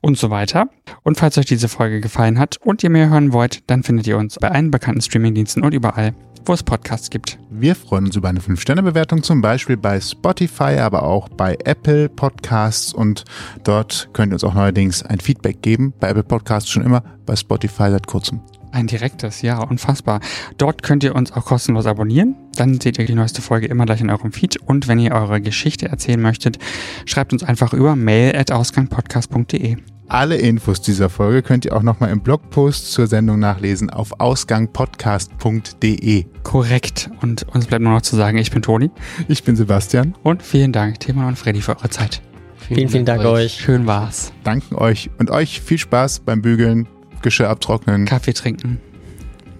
[0.00, 0.68] und so weiter.
[1.02, 4.16] Und falls euch diese Folge gefallen hat und ihr mehr hören wollt, dann findet ihr
[4.16, 6.14] uns bei allen bekannten Streamingdiensten und überall,
[6.48, 7.38] wo es Podcasts gibt.
[7.50, 12.94] Wir freuen uns über eine 5-Sterne-Bewertung, zum Beispiel bei Spotify, aber auch bei Apple Podcasts.
[12.94, 13.24] Und
[13.64, 15.92] dort könnt ihr uns auch neuerdings ein Feedback geben.
[16.00, 18.40] Bei Apple Podcasts schon immer, bei Spotify seit kurzem.
[18.72, 20.20] Ein direktes, ja, unfassbar.
[20.56, 22.34] Dort könnt ihr uns auch kostenlos abonnieren.
[22.56, 24.56] Dann seht ihr die neueste Folge immer gleich in eurem Feed.
[24.56, 26.58] Und wenn ihr eure Geschichte erzählen möchtet,
[27.04, 29.76] schreibt uns einfach über mail.ausgangpodcast.de.
[30.08, 36.24] Alle Infos dieser Folge könnt ihr auch nochmal im Blogpost zur Sendung nachlesen auf ausgangpodcast.de.
[36.44, 37.10] Korrekt.
[37.20, 38.90] Und uns bleibt nur noch zu sagen, ich bin Toni.
[39.28, 40.14] Ich bin Sebastian.
[40.22, 42.22] Und vielen Dank, Timon und Freddy, für eure Zeit.
[42.56, 43.52] Vielen, vielen Dank euch.
[43.60, 44.32] Schön war's.
[44.44, 46.88] Danken euch und euch viel Spaß beim Bügeln,
[47.22, 48.80] Geschirr abtrocknen Kaffee trinken.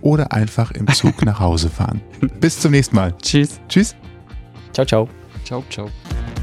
[0.01, 2.01] oder einfach im Zug nach Hause fahren.
[2.41, 3.15] Bis zum nächsten Mal.
[3.21, 3.61] Tschüss.
[3.69, 3.95] Tschüss.
[4.73, 5.09] Ciao, ciao.
[5.45, 5.91] Ciao, ciao.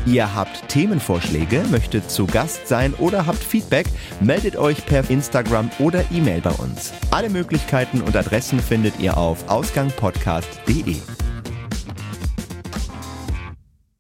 [0.06, 3.88] Ihr habt Themenvorschläge, möchtet zu Gast sein oder habt Feedback,
[4.20, 6.94] meldet euch per Instagram oder E-Mail bei uns.
[7.10, 10.98] Alle Möglichkeiten und Adressen findet ihr auf ausgangpodcast.de.